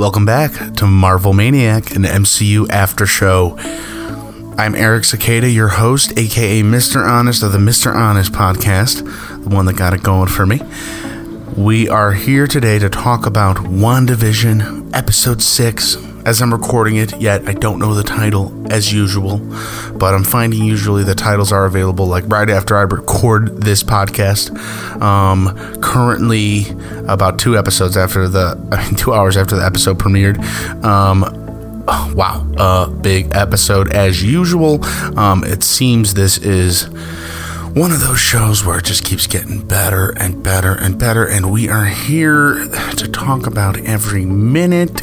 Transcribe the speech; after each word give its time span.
Welcome 0.00 0.24
back 0.24 0.76
to 0.76 0.86
Marvel 0.86 1.34
Maniac, 1.34 1.94
an 1.94 2.04
MCU 2.04 2.70
after 2.70 3.04
show. 3.04 3.58
I'm 4.56 4.74
Eric 4.74 5.02
Sequeira, 5.02 5.52
your 5.52 5.68
host, 5.68 6.18
aka 6.18 6.62
Mr. 6.62 7.06
Honest 7.06 7.42
of 7.42 7.52
the 7.52 7.58
Mr. 7.58 7.94
Honest 7.94 8.32
podcast, 8.32 9.04
the 9.44 9.54
one 9.54 9.66
that 9.66 9.76
got 9.76 9.92
it 9.92 10.02
going 10.02 10.28
for 10.28 10.46
me. 10.46 10.62
We 11.54 11.90
are 11.90 12.12
here 12.12 12.46
today 12.46 12.78
to 12.78 12.88
talk 12.88 13.26
about 13.26 13.58
WandaVision, 13.58 14.96
episode 14.96 15.42
6. 15.42 16.09
As 16.24 16.42
I'm 16.42 16.52
recording 16.52 16.96
it, 16.96 17.18
yet 17.18 17.48
I 17.48 17.54
don't 17.54 17.78
know 17.78 17.94
the 17.94 18.02
title 18.02 18.52
as 18.70 18.92
usual, 18.92 19.38
but 19.98 20.14
I'm 20.14 20.22
finding 20.22 20.64
usually 20.64 21.02
the 21.02 21.14
titles 21.14 21.50
are 21.50 21.64
available 21.64 22.06
like 22.06 22.24
right 22.28 22.48
after 22.48 22.76
I 22.76 22.82
record 22.82 23.62
this 23.62 23.82
podcast. 23.82 24.54
Um, 25.00 25.80
currently, 25.80 26.66
about 27.08 27.38
two 27.38 27.56
episodes 27.56 27.96
after 27.96 28.28
the, 28.28 28.54
two 28.98 29.14
hours 29.14 29.36
after 29.36 29.56
the 29.56 29.64
episode 29.64 29.98
premiered. 29.98 30.38
Um, 30.84 31.22
wow, 32.14 32.46
a 32.58 32.90
big 32.90 33.34
episode 33.34 33.92
as 33.94 34.22
usual. 34.22 34.84
Um, 35.18 35.42
it 35.44 35.62
seems 35.62 36.14
this 36.14 36.36
is 36.38 36.84
one 37.74 37.92
of 37.92 38.00
those 38.00 38.18
shows 38.18 38.64
where 38.64 38.78
it 38.78 38.84
just 38.84 39.04
keeps 39.04 39.26
getting 39.26 39.66
better 39.66 40.10
and 40.18 40.42
better 40.42 40.74
and 40.74 40.98
better, 40.98 41.26
and 41.26 41.50
we 41.50 41.68
are 41.68 41.86
here 41.86 42.66
to 42.96 43.08
talk 43.08 43.46
about 43.46 43.78
every 43.80 44.26
minute. 44.26 45.02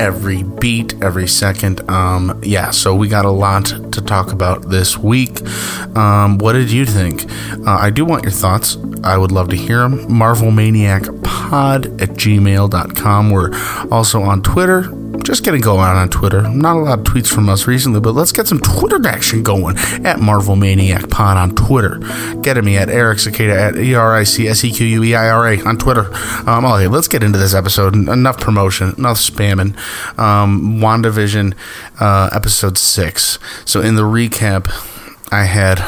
Every 0.00 0.44
beat, 0.44 0.94
every 1.02 1.28
second. 1.28 1.82
Um, 1.90 2.40
yeah, 2.42 2.70
so 2.70 2.94
we 2.94 3.06
got 3.06 3.26
a 3.26 3.30
lot 3.30 3.66
to 3.66 4.00
talk 4.00 4.32
about 4.32 4.70
this 4.70 4.96
week. 4.96 5.46
Um, 5.94 6.38
what 6.38 6.54
did 6.54 6.72
you 6.72 6.86
think? 6.86 7.30
Uh, 7.66 7.72
I 7.72 7.90
do 7.90 8.06
want 8.06 8.22
your 8.22 8.32
thoughts. 8.32 8.78
I 9.04 9.18
would 9.18 9.30
love 9.30 9.50
to 9.50 9.56
hear 9.56 9.80
them. 9.80 10.10
Marvel 10.10 10.50
Maniac 10.50 11.02
Pod 11.22 12.00
at 12.00 12.16
gmail.com. 12.16 13.30
We're 13.30 13.50
also 13.90 14.22
on 14.22 14.42
Twitter 14.42 14.90
just 15.22 15.44
getting 15.44 15.60
going 15.60 15.80
on 15.80 16.08
Twitter. 16.08 16.42
Not 16.42 16.76
a 16.76 16.80
lot 16.80 16.98
of 16.98 17.04
tweets 17.04 17.28
from 17.28 17.48
us 17.48 17.66
recently, 17.66 18.00
but 18.00 18.12
let's 18.12 18.32
get 18.32 18.48
some 18.48 18.60
Twitter 18.60 19.06
action 19.06 19.42
going 19.42 19.76
at 20.04 20.20
Marvel 20.20 20.56
Maniac 20.56 21.08
Pod 21.10 21.36
on 21.36 21.54
Twitter. 21.54 21.98
Get 22.42 22.56
at 22.56 22.64
me 22.64 22.76
at 22.76 22.88
Eric 22.88 23.18
Sequeira 23.18 23.56
at 23.56 23.76
E 23.76 23.94
R 23.94 24.14
I 24.14 24.24
C 24.24 24.48
S 24.48 24.64
E 24.64 24.70
Q 24.72 24.86
U 24.86 25.04
E 25.04 25.14
I 25.14 25.30
R 25.30 25.52
A 25.52 25.62
on 25.62 25.78
Twitter. 25.78 26.10
Um, 26.48 26.64
okay, 26.64 26.88
let's 26.88 27.08
get 27.08 27.22
into 27.22 27.38
this 27.38 27.54
episode. 27.54 27.94
Enough 27.94 28.40
promotion, 28.40 28.94
enough 28.98 29.18
spamming. 29.18 29.76
Um, 30.18 30.78
WandaVision 30.78 31.54
uh, 32.00 32.30
episode 32.32 32.78
six. 32.78 33.38
So 33.64 33.80
in 33.80 33.96
the 33.96 34.02
recap, 34.02 34.68
I 35.32 35.44
had 35.44 35.82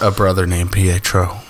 a 0.00 0.10
brother 0.10 0.46
named 0.46 0.72
Pietro 0.72 1.40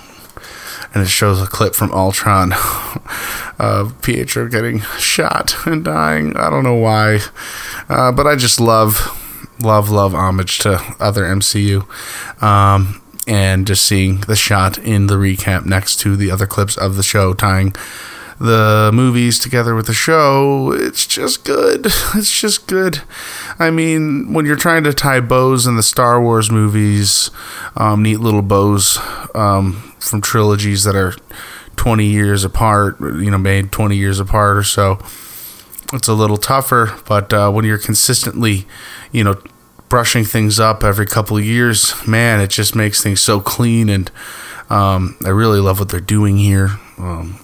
and 0.99 1.07
it 1.07 1.11
shows 1.11 1.41
a 1.41 1.47
clip 1.47 1.77
from 1.77 1.93
Ultron 1.93 2.53
of 3.59 4.03
Pietro 4.03 4.49
getting 4.49 4.81
shot 4.99 5.55
and 5.65 5.85
dying. 5.85 6.37
I 6.37 6.51
don't 6.51 6.65
know 6.65 6.75
why, 6.75 7.21
uh, 7.89 8.11
but 8.11 8.27
I 8.27 8.35
just 8.35 8.61
love, 8.61 8.97
love, 9.61 9.91
love 9.91 10.13
homage 10.13 10.59
to 10.61 10.81
other 10.99 11.23
MCU. 11.23 11.87
Um, 12.43 13.01
and 13.29 13.65
just 13.65 13.87
seeing 13.87 14.23
the 14.23 14.35
shot 14.35 14.77
in 14.79 15.07
the 15.07 15.15
recap 15.15 15.67
next 15.67 16.01
to 16.01 16.17
the 16.17 16.33
other 16.33 16.47
clips 16.47 16.77
of 16.77 16.97
the 16.97 17.05
show 17.05 17.33
tying 17.33 17.75
the 18.41 18.91
movies 18.93 19.39
together 19.39 19.75
with 19.77 19.87
the 19.87 19.95
show, 19.95 20.73
it's 20.73 21.07
just 21.07 21.45
good. 21.45 21.87
It's 22.15 22.41
just 22.41 22.67
good. 22.67 23.03
I 23.59 23.71
mean, 23.71 24.33
when 24.33 24.47
you're 24.47 24.57
trying 24.57 24.83
to 24.85 24.93
tie 24.93 25.21
bows 25.21 25.67
in 25.67 25.77
the 25.77 25.83
Star 25.83 26.21
Wars 26.21 26.51
movies, 26.51 27.31
um, 27.77 28.03
neat 28.03 28.19
little 28.19 28.43
bows 28.43 28.99
um, 29.35 29.88
from 30.01 30.21
trilogies 30.21 30.85
that 30.85 30.97
are 30.97 31.15
20 31.77 32.05
years 32.05 32.45
apart, 32.45 33.01
you 33.01 33.31
know, 33.31 33.39
made 33.39 33.73
20 33.73 33.97
years 33.97 34.21
apart 34.21 34.57
or 34.57 34.63
so, 34.63 34.99
it's 35.93 36.09
a 36.09 36.15
little 36.15 36.37
tougher. 36.37 36.97
But 37.07 37.33
uh, 37.33 37.51
when 37.51 37.65
you're 37.65 37.79
consistently, 37.79 38.67
you 39.13 39.25
know, 39.25 39.41
brushing 39.89 40.25
things 40.25 40.61
up 40.61 40.85
every 40.85 41.07
couple 41.07 41.37
of 41.37 41.45
years, 41.45 41.95
man, 42.07 42.41
it 42.41 42.51
just 42.51 42.75
makes 42.75 43.03
things 43.03 43.21
so 43.21 43.41
clean. 43.41 43.89
And 43.89 44.11
um, 44.69 45.17
I 45.25 45.31
really 45.31 45.61
love 45.61 45.79
what 45.79 45.89
they're 45.89 46.01
doing 46.01 46.37
here. 46.37 46.71
Um, 46.99 47.39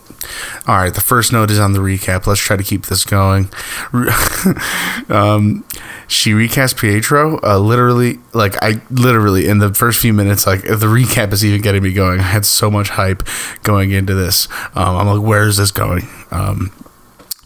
all 0.67 0.77
right, 0.77 0.95
the 0.95 1.01
first 1.01 1.33
note 1.33 1.51
is 1.51 1.59
on 1.59 1.73
the 1.73 1.81
recap. 1.81 2.27
Let's 2.27 2.41
try 2.41 2.57
to 2.57 2.63
keep 2.63 2.87
this 2.87 3.05
going. 3.05 3.51
um, 5.09 5.65
she 6.09 6.33
recast 6.33 6.77
Pietro. 6.77 7.41
Uh, 7.43 7.59
literally, 7.59 8.19
like 8.33 8.63
I 8.63 8.81
literally 8.91 9.49
in 9.49 9.59
the 9.59 9.73
first 9.75 10.01
few 10.01 10.13
minutes, 10.13 10.47
like 10.47 10.63
the 10.63 10.87
recap 10.87 11.33
is 11.33 11.45
even 11.45 11.61
getting 11.61 11.83
me 11.83 11.93
going. 11.93 12.21
I 12.21 12.25
had 12.25 12.45
so 12.45 12.71
much 12.71 12.91
hype 12.91 13.23
going 13.63 13.91
into 13.91 14.15
this. 14.15 14.49
Um, 14.75 14.97
I'm 14.97 15.07
like, 15.07 15.27
where 15.27 15.47
is 15.47 15.57
this 15.57 15.71
going? 15.71 16.09
Um, 16.31 16.73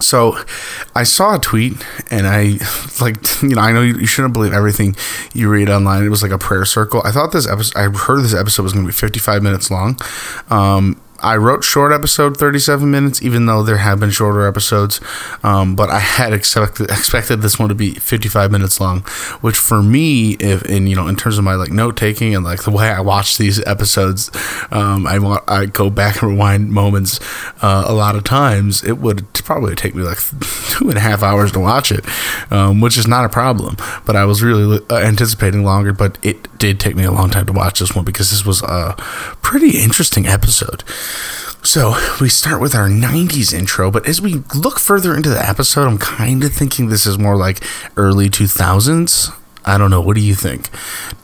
so 0.00 0.38
I 0.94 1.02
saw 1.02 1.36
a 1.36 1.38
tweet 1.38 1.74
and 2.10 2.26
I 2.26 2.58
like 3.00 3.16
you 3.42 3.50
know 3.50 3.60
I 3.60 3.72
know 3.72 3.82
you, 3.82 4.06
shouldn't 4.06 4.34
believe 4.34 4.52
everything 4.52 4.96
you 5.34 5.48
read 5.48 5.68
online. 5.68 6.04
It 6.04 6.08
was 6.08 6.22
like 6.22 6.32
a 6.32 6.38
prayer 6.38 6.64
circle. 6.64 7.02
I 7.04 7.10
thought 7.10 7.32
this 7.32 7.48
episode 7.48 7.78
I 7.78 7.88
heard 7.88 8.22
this 8.22 8.34
episode 8.34 8.62
was 8.62 8.72
going 8.72 8.84
to 8.84 8.88
be 8.88 8.94
55 8.94 9.42
minutes 9.42 9.70
long. 9.70 9.98
Um, 10.50 11.00
I 11.20 11.36
wrote 11.36 11.64
short 11.64 11.92
episode 11.92 12.36
37 12.36 12.90
minutes, 12.90 13.22
even 13.22 13.46
though 13.46 13.62
there 13.62 13.78
have 13.78 14.00
been 14.00 14.10
shorter 14.10 14.46
episodes. 14.46 15.00
Um, 15.42 15.74
but 15.74 15.90
I 15.90 15.98
had 15.98 16.32
expected 16.32 16.90
expected 16.90 17.42
this 17.42 17.58
one 17.58 17.68
to 17.68 17.74
be 17.74 17.94
55 17.94 18.50
minutes 18.50 18.80
long, 18.80 19.00
which 19.40 19.58
for 19.58 19.82
me, 19.82 20.32
if 20.34 20.62
in 20.64 20.86
you 20.86 20.96
know 20.96 21.08
in 21.08 21.16
terms 21.16 21.38
of 21.38 21.44
my 21.44 21.54
like 21.54 21.70
note 21.70 21.96
taking 21.96 22.34
and 22.34 22.44
like 22.44 22.62
the 22.62 22.70
way 22.70 22.88
I 22.88 23.00
watch 23.00 23.36
these 23.36 23.64
episodes, 23.64 24.30
um, 24.70 25.06
I 25.06 25.18
want 25.18 25.44
I 25.48 25.66
go 25.66 25.90
back 25.90 26.22
and 26.22 26.32
rewind 26.32 26.70
moments 26.70 27.20
uh, 27.62 27.84
a 27.86 27.92
lot 27.92 28.14
of 28.14 28.24
times. 28.24 28.84
It 28.84 28.98
would 28.98 29.32
probably 29.34 29.74
take 29.74 29.94
me 29.94 30.02
like 30.02 30.18
two 30.68 30.88
and 30.88 30.98
a 30.98 31.00
half 31.00 31.22
hours 31.22 31.52
to 31.52 31.60
watch 31.60 31.90
it, 31.90 32.04
um, 32.52 32.80
which 32.80 32.96
is 32.96 33.06
not 33.06 33.24
a 33.24 33.28
problem. 33.28 33.76
But 34.06 34.14
I 34.14 34.24
was 34.24 34.42
really 34.42 34.84
uh, 34.90 34.96
anticipating 34.96 35.64
longer, 35.64 35.92
but 35.92 36.18
it 36.22 36.57
did 36.58 36.80
take 36.80 36.96
me 36.96 37.04
a 37.04 37.12
long 37.12 37.30
time 37.30 37.46
to 37.46 37.52
watch 37.52 37.78
this 37.80 37.94
one 37.94 38.04
because 38.04 38.30
this 38.30 38.44
was 38.44 38.62
a 38.62 38.94
pretty 39.42 39.82
interesting 39.82 40.26
episode. 40.26 40.84
So 41.62 41.94
we 42.20 42.28
start 42.28 42.60
with 42.60 42.74
our 42.74 42.88
90s 42.88 43.52
intro, 43.52 43.90
but 43.90 44.08
as 44.08 44.20
we 44.20 44.42
look 44.54 44.78
further 44.78 45.14
into 45.14 45.28
the 45.28 45.46
episode, 45.46 45.86
I'm 45.86 45.98
kind 45.98 46.44
of 46.44 46.52
thinking 46.52 46.88
this 46.88 47.04
is 47.06 47.18
more 47.18 47.36
like 47.36 47.62
early 47.96 48.30
2000s. 48.30 49.34
I 49.64 49.76
don't 49.76 49.90
know. 49.90 50.00
What 50.00 50.14
do 50.14 50.22
you 50.22 50.34
think? 50.34 50.68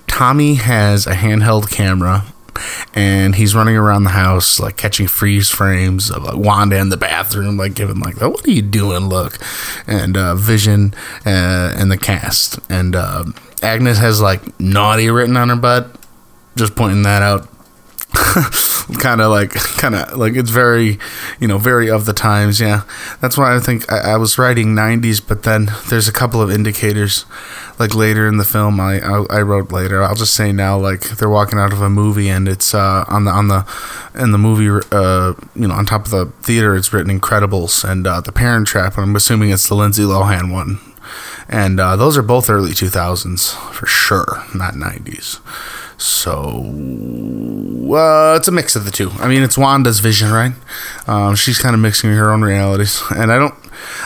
Tommy 0.07 0.55
has 0.55 1.07
a 1.07 1.15
handheld 1.15 1.71
camera 1.71 2.25
and 2.95 3.35
he's 3.35 3.55
running 3.55 3.77
around 3.77 4.05
the 4.05 4.11
house 4.11 4.61
like 4.61 4.77
catching 4.77 5.07
freeze 5.07 5.49
frames 5.49 6.11
of 6.11 6.23
like 6.23 6.37
Wanda 6.37 6.79
in 6.79 6.89
the 6.89 6.97
bathroom, 6.97 7.57
like 7.57 7.75
giving 7.75 8.01
like, 8.01 8.21
oh, 8.23 8.31
"What 8.31 8.47
are 8.47 8.51
you 8.51 8.63
doing?" 8.63 9.09
Look, 9.09 9.39
and 9.87 10.17
uh, 10.17 10.35
Vision 10.35 10.95
uh, 11.27 11.75
and 11.77 11.91
the 11.91 11.99
cast, 11.99 12.59
and 12.69 12.95
uh, 12.95 13.25
Agnes 13.63 13.99
has 13.99 14.21
like 14.21 14.59
naughty 14.61 15.11
written 15.11 15.37
on 15.37 15.49
her 15.49 15.57
butt. 15.57 15.97
Just 16.57 16.77
pointing 16.77 17.03
that 17.03 17.23
out. 17.23 17.49
kind 19.01 19.21
of 19.21 19.31
like, 19.31 19.51
kind 19.51 19.95
of 19.95 20.17
like 20.17 20.35
it's 20.37 20.51
very, 20.51 20.99
you 21.41 21.49
know, 21.49 21.59
very 21.59 21.91
of 21.91 22.07
the 22.07 22.13
times. 22.13 22.61
Yeah, 22.61 22.83
that's 23.21 23.37
why 23.37 23.57
I 23.57 23.59
think 23.59 23.91
I, 23.93 24.13
I, 24.13 24.17
was 24.17 24.39
writing 24.39 24.69
'90s, 24.69 25.21
but 25.27 25.43
then 25.43 25.71
there's 25.89 26.07
a 26.07 26.13
couple 26.13 26.41
of 26.41 26.51
indicators, 26.51 27.25
like 27.79 27.95
later 27.95 28.29
in 28.29 28.37
the 28.37 28.45
film. 28.45 28.79
I, 28.79 29.01
I, 29.01 29.25
I 29.31 29.43
wrote 29.43 29.73
later. 29.73 30.03
I'll 30.03 30.15
just 30.15 30.35
say 30.35 30.53
now, 30.53 30.79
like 30.79 31.01
they're 31.01 31.29
walking 31.29 31.59
out 31.59 31.73
of 31.73 31.81
a 31.81 31.91
movie, 31.91 32.29
and 32.29 32.47
it's 32.47 32.73
uh, 32.73 33.05
on 33.09 33.25
the 33.25 33.31
on 33.33 33.49
the 33.49 33.67
in 34.15 34.31
the 34.31 34.39
movie, 34.39 34.69
uh, 34.93 35.35
you 35.57 35.67
know, 35.67 35.75
on 35.75 35.85
top 35.85 36.05
of 36.05 36.11
the 36.11 36.27
theater, 36.43 36.77
it's 36.77 36.93
written 36.93 37.19
Incredibles 37.19 37.89
and 37.89 38.07
uh, 38.07 38.21
the 38.21 38.33
Parent 38.33 38.69
Trap, 38.69 38.95
and 38.95 39.03
I'm 39.05 39.17
assuming 39.17 39.51
it's 39.51 39.69
the 39.69 39.75
Lindsay 39.75 40.03
Lohan 40.03 40.53
one 40.53 40.79
and 41.49 41.79
uh, 41.81 41.97
those 41.97 42.17
are 42.17 42.23
both 42.23 42.49
early 42.51 42.71
2000s 42.71 43.55
for 43.73 43.87
sure, 43.87 44.45
not 44.55 44.75
90s. 44.75 45.41
So 45.97 46.31
uh, 47.95 48.37
it's 48.37 48.49
a 48.49 48.53
mix 48.53 48.75
of 48.77 48.85
the 48.85 48.91
two. 48.91 49.11
I 49.13 49.29
mean, 49.29 49.43
it's 49.43 49.57
Wanda's 49.57 50.01
vision, 50.01 50.33
right? 50.33 50.53
Um, 51.07 51.35
she's 51.37 51.59
kind 51.59 51.75
of 51.75 51.81
mixing 51.81 52.11
her 52.11 52.33
own 52.33 52.43
realities, 52.43 53.03
and 53.15 53.31
I 53.31 53.39
don't, 53.39 53.55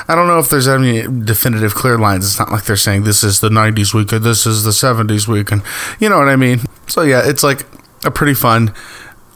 I 0.06 0.14
don't 0.14 0.26
know 0.26 0.38
if 0.38 0.48
there's 0.48 0.68
any 0.68 1.02
definitive 1.02 1.74
clear 1.74 1.98
lines. 1.98 2.26
It's 2.26 2.38
not 2.38 2.50
like 2.50 2.64
they're 2.64 2.76
saying 2.76 3.04
this 3.04 3.24
is 3.24 3.40
the 3.40 3.48
'90s 3.48 3.94
week 3.94 4.12
and 4.12 4.22
this 4.22 4.46
is 4.46 4.64
the 4.64 4.70
'70s 4.70 5.26
week, 5.26 5.50
and 5.50 5.62
you 5.98 6.08
know 6.08 6.18
what 6.18 6.28
I 6.28 6.36
mean. 6.36 6.60
So 6.86 7.02
yeah, 7.02 7.22
it's 7.24 7.42
like 7.42 7.64
a 8.04 8.10
pretty 8.10 8.34
fun 8.34 8.74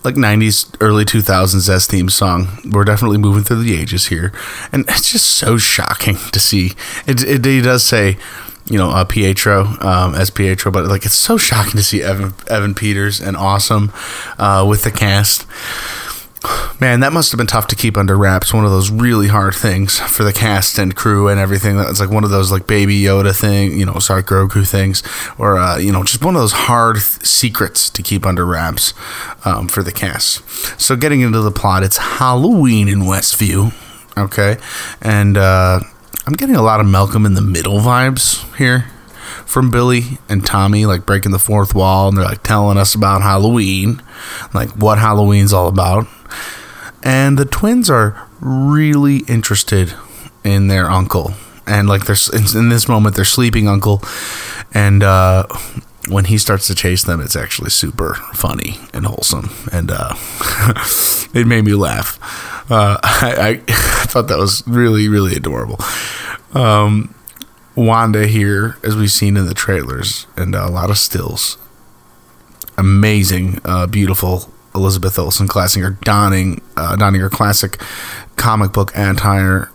like 0.04 0.14
90s 0.16 0.74
early 0.80 1.04
2000s 1.04 1.68
as 1.68 1.86
theme 1.86 2.08
song. 2.08 2.48
We're 2.70 2.84
definitely 2.84 3.18
moving 3.18 3.44
through 3.44 3.62
the 3.62 3.80
ages 3.80 4.06
here. 4.06 4.32
And 4.72 4.84
it's 4.88 5.12
just 5.12 5.28
so 5.30 5.56
shocking 5.56 6.16
to 6.32 6.40
see. 6.40 6.72
It, 7.06 7.22
it, 7.22 7.46
it 7.46 7.62
does 7.62 7.84
say 7.84 8.18
you 8.66 8.78
know 8.78 8.90
uh, 8.90 9.04
pietro 9.04 9.64
um, 9.80 10.14
as 10.14 10.30
pietro 10.30 10.70
but 10.70 10.84
like 10.84 11.04
it's 11.04 11.14
so 11.14 11.36
shocking 11.36 11.72
to 11.72 11.82
see 11.82 12.00
evan 12.00 12.32
evan 12.48 12.74
peters 12.74 13.20
and 13.20 13.36
awesome 13.36 13.92
uh, 14.38 14.64
with 14.68 14.84
the 14.84 14.90
cast 14.90 15.48
Man, 16.80 17.00
that 17.00 17.12
must 17.12 17.30
have 17.30 17.38
been 17.38 17.46
tough 17.46 17.68
to 17.68 17.76
keep 17.76 17.96
under 17.96 18.16
wraps. 18.16 18.52
One 18.52 18.64
of 18.64 18.70
those 18.70 18.90
really 18.90 19.28
hard 19.28 19.54
things 19.54 20.00
for 20.00 20.24
the 20.24 20.32
cast 20.32 20.78
and 20.78 20.96
crew 20.96 21.28
and 21.28 21.38
everything. 21.38 21.76
That's 21.76 22.00
like 22.00 22.10
one 22.10 22.24
of 22.24 22.30
those 22.30 22.50
like 22.50 22.66
Baby 22.66 23.00
Yoda 23.00 23.38
thing, 23.38 23.78
you 23.78 23.86
know, 23.86 23.98
sorry, 24.00 24.22
Grogu 24.22 24.66
things, 24.66 25.02
or 25.38 25.56
uh, 25.56 25.78
you 25.78 25.92
know, 25.92 26.02
just 26.02 26.24
one 26.24 26.34
of 26.34 26.40
those 26.40 26.52
hard 26.52 26.96
th- 26.96 27.24
secrets 27.24 27.88
to 27.90 28.02
keep 28.02 28.26
under 28.26 28.44
wraps 28.44 28.94
um, 29.44 29.68
for 29.68 29.82
the 29.82 29.92
cast. 29.92 30.80
So, 30.80 30.96
getting 30.96 31.20
into 31.20 31.40
the 31.40 31.52
plot, 31.52 31.84
it's 31.84 31.98
Halloween 31.98 32.88
in 32.88 33.00
Westview, 33.00 33.72
okay, 34.18 34.56
and 35.00 35.36
uh, 35.36 35.80
I'm 36.26 36.34
getting 36.34 36.56
a 36.56 36.62
lot 36.62 36.80
of 36.80 36.86
Malcolm 36.86 37.24
in 37.26 37.34
the 37.34 37.42
Middle 37.42 37.78
vibes 37.78 38.42
here 38.56 38.86
from 39.46 39.70
Billy 39.70 40.18
and 40.28 40.44
Tommy, 40.44 40.86
like 40.86 41.06
breaking 41.06 41.30
the 41.30 41.38
fourth 41.38 41.74
wall, 41.74 42.08
and 42.08 42.16
they're 42.16 42.24
like 42.24 42.42
telling 42.42 42.78
us 42.78 42.94
about 42.94 43.22
Halloween, 43.22 44.02
like 44.54 44.70
what 44.70 44.98
Halloween's 44.98 45.52
all 45.52 45.68
about. 45.68 46.06
And 47.02 47.38
the 47.38 47.44
twins 47.44 47.90
are 47.90 48.28
really 48.40 49.18
interested 49.28 49.94
in 50.44 50.68
their 50.68 50.90
uncle, 50.90 51.34
and 51.66 51.88
like 51.88 52.06
there's 52.06 52.28
in 52.54 52.68
this 52.68 52.88
moment, 52.88 53.16
they're 53.16 53.24
sleeping 53.24 53.68
uncle, 53.68 54.02
and 54.72 55.02
uh, 55.02 55.46
when 56.08 56.26
he 56.26 56.38
starts 56.38 56.66
to 56.66 56.74
chase 56.74 57.04
them, 57.04 57.20
it's 57.20 57.36
actually 57.36 57.70
super 57.70 58.14
funny 58.34 58.76
and 58.92 59.06
wholesome, 59.06 59.50
and 59.72 59.90
uh, 59.92 60.14
it 61.34 61.46
made 61.46 61.64
me 61.64 61.74
laugh. 61.74 62.18
Uh, 62.70 62.98
I, 63.02 63.62
I, 63.68 63.72
thought 64.06 64.28
that 64.28 64.38
was 64.38 64.62
really, 64.66 65.08
really 65.08 65.34
adorable. 65.34 65.78
Um, 66.54 67.14
Wanda 67.74 68.26
here, 68.26 68.76
as 68.82 68.96
we've 68.96 69.10
seen 69.10 69.36
in 69.36 69.46
the 69.46 69.54
trailers, 69.54 70.26
and 70.36 70.54
a 70.54 70.68
lot 70.68 70.90
of 70.90 70.98
stills. 70.98 71.56
Amazing, 72.76 73.60
uh, 73.64 73.86
beautiful 73.86 74.52
Elizabeth 74.74 75.18
Olsen 75.18 75.48
Classinger 75.48 76.00
donning, 76.00 76.60
uh, 76.76 76.96
donning 76.96 77.20
her 77.20 77.30
classic 77.30 77.80
comic 78.36 78.72
book 78.72 78.92
attire. 78.94 79.70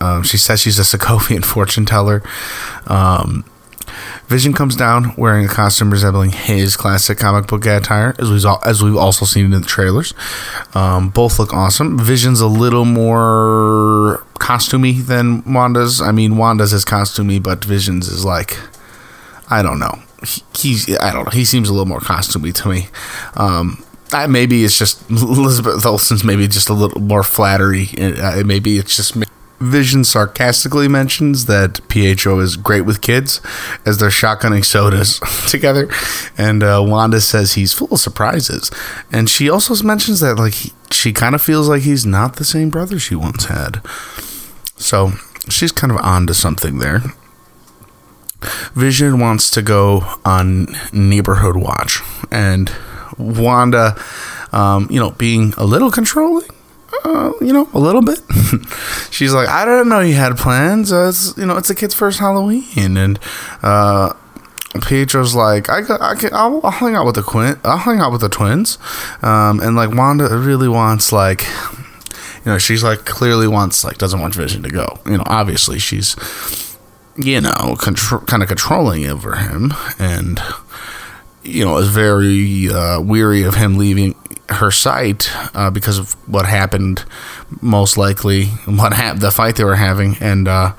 Um, 0.00 0.22
she 0.22 0.36
says 0.36 0.60
she's 0.60 0.78
a 0.78 0.82
Sokovian 0.82 1.44
fortune 1.52 1.86
teller. 1.86 2.22
Um, 2.86 3.44
Vision 4.28 4.52
comes 4.52 4.74
down 4.74 5.14
wearing 5.16 5.44
a 5.44 5.48
costume 5.48 5.90
resembling 5.90 6.30
his 6.32 6.76
classic 6.76 7.18
comic 7.18 7.46
book 7.46 7.64
attire, 7.64 8.14
as 8.18 8.28
we've 8.28 8.44
as 8.64 8.82
we've 8.82 8.96
also 8.96 9.24
seen 9.24 9.44
in 9.44 9.50
the 9.52 9.60
trailers. 9.60 10.14
Um, 10.74 11.10
both 11.10 11.38
look 11.38 11.54
awesome. 11.54 11.96
Vision's 11.98 12.40
a 12.40 12.48
little 12.48 12.84
more 12.84 14.24
costumey 14.40 15.00
than 15.04 15.42
Wanda's. 15.52 16.00
I 16.00 16.10
mean, 16.10 16.36
Wanda's 16.36 16.72
is 16.72 16.84
costumey, 16.84 17.40
but 17.40 17.64
Vision's 17.64 18.08
is 18.08 18.24
like, 18.24 18.58
I 19.48 19.62
don't 19.62 19.78
know. 19.78 20.00
He, 20.26 20.42
he's 20.56 20.98
I 20.98 21.12
don't 21.12 21.26
know. 21.26 21.30
He 21.30 21.44
seems 21.44 21.68
a 21.68 21.72
little 21.72 21.86
more 21.86 22.00
costumey 22.00 22.52
to 22.54 22.68
me. 22.68 22.88
Um, 23.34 23.84
I, 24.12 24.26
maybe 24.26 24.64
it's 24.64 24.78
just 24.78 25.02
Elizabeth 25.10 25.84
Olsen's 25.84 26.24
maybe 26.24 26.48
just 26.48 26.68
a 26.68 26.72
little 26.72 27.00
more 27.00 27.22
flattery. 27.22 27.88
Uh, 27.98 28.42
maybe 28.44 28.78
it's 28.78 28.96
just 28.96 29.16
me. 29.16 29.26
Vision 29.58 30.04
sarcastically 30.04 30.86
mentions 30.86 31.46
that 31.46 31.80
Pietro 31.88 32.40
is 32.40 32.56
great 32.56 32.82
with 32.82 33.00
kids 33.00 33.40
as 33.86 33.96
they're 33.96 34.10
shotgunning 34.10 34.62
sodas 34.62 35.18
together, 35.50 35.88
and 36.36 36.62
uh, 36.62 36.84
Wanda 36.86 37.22
says 37.22 37.54
he's 37.54 37.72
full 37.72 37.88
of 37.90 37.98
surprises. 37.98 38.70
And 39.10 39.30
she 39.30 39.48
also 39.48 39.82
mentions 39.82 40.20
that 40.20 40.36
like 40.36 40.52
he, 40.52 40.72
she 40.90 41.12
kind 41.14 41.34
of 41.34 41.40
feels 41.40 41.70
like 41.70 41.82
he's 41.82 42.04
not 42.04 42.36
the 42.36 42.44
same 42.44 42.68
brother 42.68 42.98
she 42.98 43.14
once 43.14 43.46
had. 43.46 43.80
So 44.76 45.12
she's 45.48 45.72
kind 45.72 45.90
of 45.90 45.98
on 45.98 46.26
to 46.26 46.34
something 46.34 46.78
there. 46.78 47.00
Vision 48.74 49.18
wants 49.18 49.50
to 49.52 49.62
go 49.62 50.04
on 50.22 50.66
neighborhood 50.92 51.56
watch, 51.56 52.02
and 52.30 52.70
Wanda, 53.18 53.96
um, 54.52 54.88
you 54.90 55.00
know, 55.00 55.10
being 55.12 55.54
a 55.56 55.64
little 55.64 55.90
controlling 55.90 56.48
uh, 57.04 57.32
you 57.40 57.52
know, 57.52 57.68
a 57.72 57.78
little 57.78 58.02
bit. 58.02 58.20
She's 59.10 59.32
like, 59.32 59.48
I 59.48 59.64
didn't 59.64 59.88
know 59.88 60.00
you 60.00 60.14
had 60.14 60.36
plans. 60.36 60.92
Uh, 60.92 61.08
it's, 61.08 61.36
you 61.36 61.46
know, 61.46 61.56
it's 61.56 61.70
a 61.70 61.74
kid's 61.74 61.94
first 61.94 62.18
Halloween, 62.18 62.96
and 62.96 63.18
uh, 63.62 64.12
Pietro's 64.82 65.34
like, 65.34 65.68
I, 65.68 65.82
I 66.00 66.14
can, 66.14 66.30
I'll, 66.32 66.60
I'll, 66.64 66.70
hang 66.70 66.94
out 66.94 67.06
with 67.06 67.14
the 67.14 67.22
Quint, 67.22 67.58
I'll 67.64 67.78
hang 67.78 68.00
out 68.00 68.12
with 68.12 68.20
the 68.20 68.28
twins, 68.28 68.78
um, 69.22 69.60
and 69.60 69.76
like 69.76 69.94
Wanda 69.94 70.28
really 70.36 70.68
wants 70.68 71.12
like, 71.12 71.44
you 72.44 72.52
know, 72.52 72.58
she's 72.58 72.82
like 72.82 73.04
clearly 73.04 73.48
wants 73.48 73.84
like 73.84 73.98
doesn't 73.98 74.20
want 74.20 74.34
Vision 74.34 74.62
to 74.62 74.70
go. 74.70 74.98
You 75.06 75.18
know, 75.18 75.24
obviously 75.26 75.78
she's, 75.78 76.16
you 77.16 77.40
know, 77.40 77.76
kind 77.78 78.42
of 78.42 78.48
controlling 78.48 79.06
over 79.06 79.36
him, 79.36 79.72
and 79.98 80.40
you 81.46 81.64
know, 81.64 81.78
is 81.78 81.88
very 81.88 82.68
uh, 82.68 83.00
weary 83.00 83.44
of 83.44 83.54
him 83.54 83.78
leaving 83.78 84.14
her 84.48 84.70
sight 84.70 85.30
uh, 85.54 85.70
because 85.70 85.98
of 85.98 86.12
what 86.28 86.46
happened, 86.46 87.04
most 87.60 87.96
likely, 87.96 88.46
what 88.66 88.92
ha- 88.92 89.14
the 89.16 89.30
fight 89.30 89.56
they 89.56 89.64
were 89.64 89.76
having, 89.76 90.16
and 90.20 90.48
uh, 90.48 90.72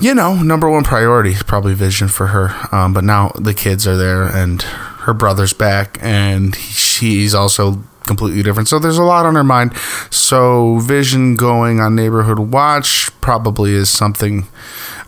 you 0.00 0.14
know, 0.14 0.34
number 0.34 0.68
one 0.68 0.84
priority 0.84 1.30
is 1.30 1.42
probably 1.42 1.74
Vision 1.74 2.08
for 2.08 2.28
her. 2.28 2.54
Um, 2.74 2.92
but 2.92 3.04
now 3.04 3.30
the 3.38 3.54
kids 3.54 3.86
are 3.86 3.96
there, 3.96 4.24
and 4.24 4.62
her 4.62 5.14
brother's 5.14 5.52
back, 5.52 5.98
and 6.00 6.54
she's 6.54 7.34
also 7.34 7.82
completely 8.06 8.42
different. 8.42 8.68
So 8.68 8.78
there's 8.78 8.98
a 8.98 9.02
lot 9.02 9.26
on 9.26 9.34
her 9.34 9.44
mind. 9.44 9.74
So 10.10 10.78
Vision 10.78 11.36
going 11.36 11.80
on 11.80 11.94
neighborhood 11.94 12.38
watch 12.38 13.10
probably 13.20 13.72
is 13.72 13.88
something. 13.90 14.46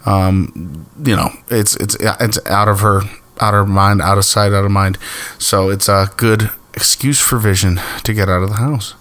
Um, 0.06 0.86
you 1.02 1.16
know, 1.16 1.30
it's 1.48 1.76
it's 1.76 1.96
it's 2.00 2.44
out 2.46 2.68
of 2.68 2.80
her 2.80 3.02
out 3.40 3.54
of 3.54 3.68
mind, 3.68 4.00
out 4.00 4.18
of 4.18 4.24
sight, 4.24 4.52
out 4.52 4.64
of 4.64 4.70
mind. 4.70 4.98
So 5.38 5.70
it's 5.70 5.88
a 5.88 6.08
good 6.16 6.50
excuse 6.74 7.20
for 7.20 7.38
Vision 7.38 7.80
to 8.02 8.12
get 8.12 8.28
out 8.28 8.42
of 8.42 8.48
the 8.48 8.56
house. 8.56 8.94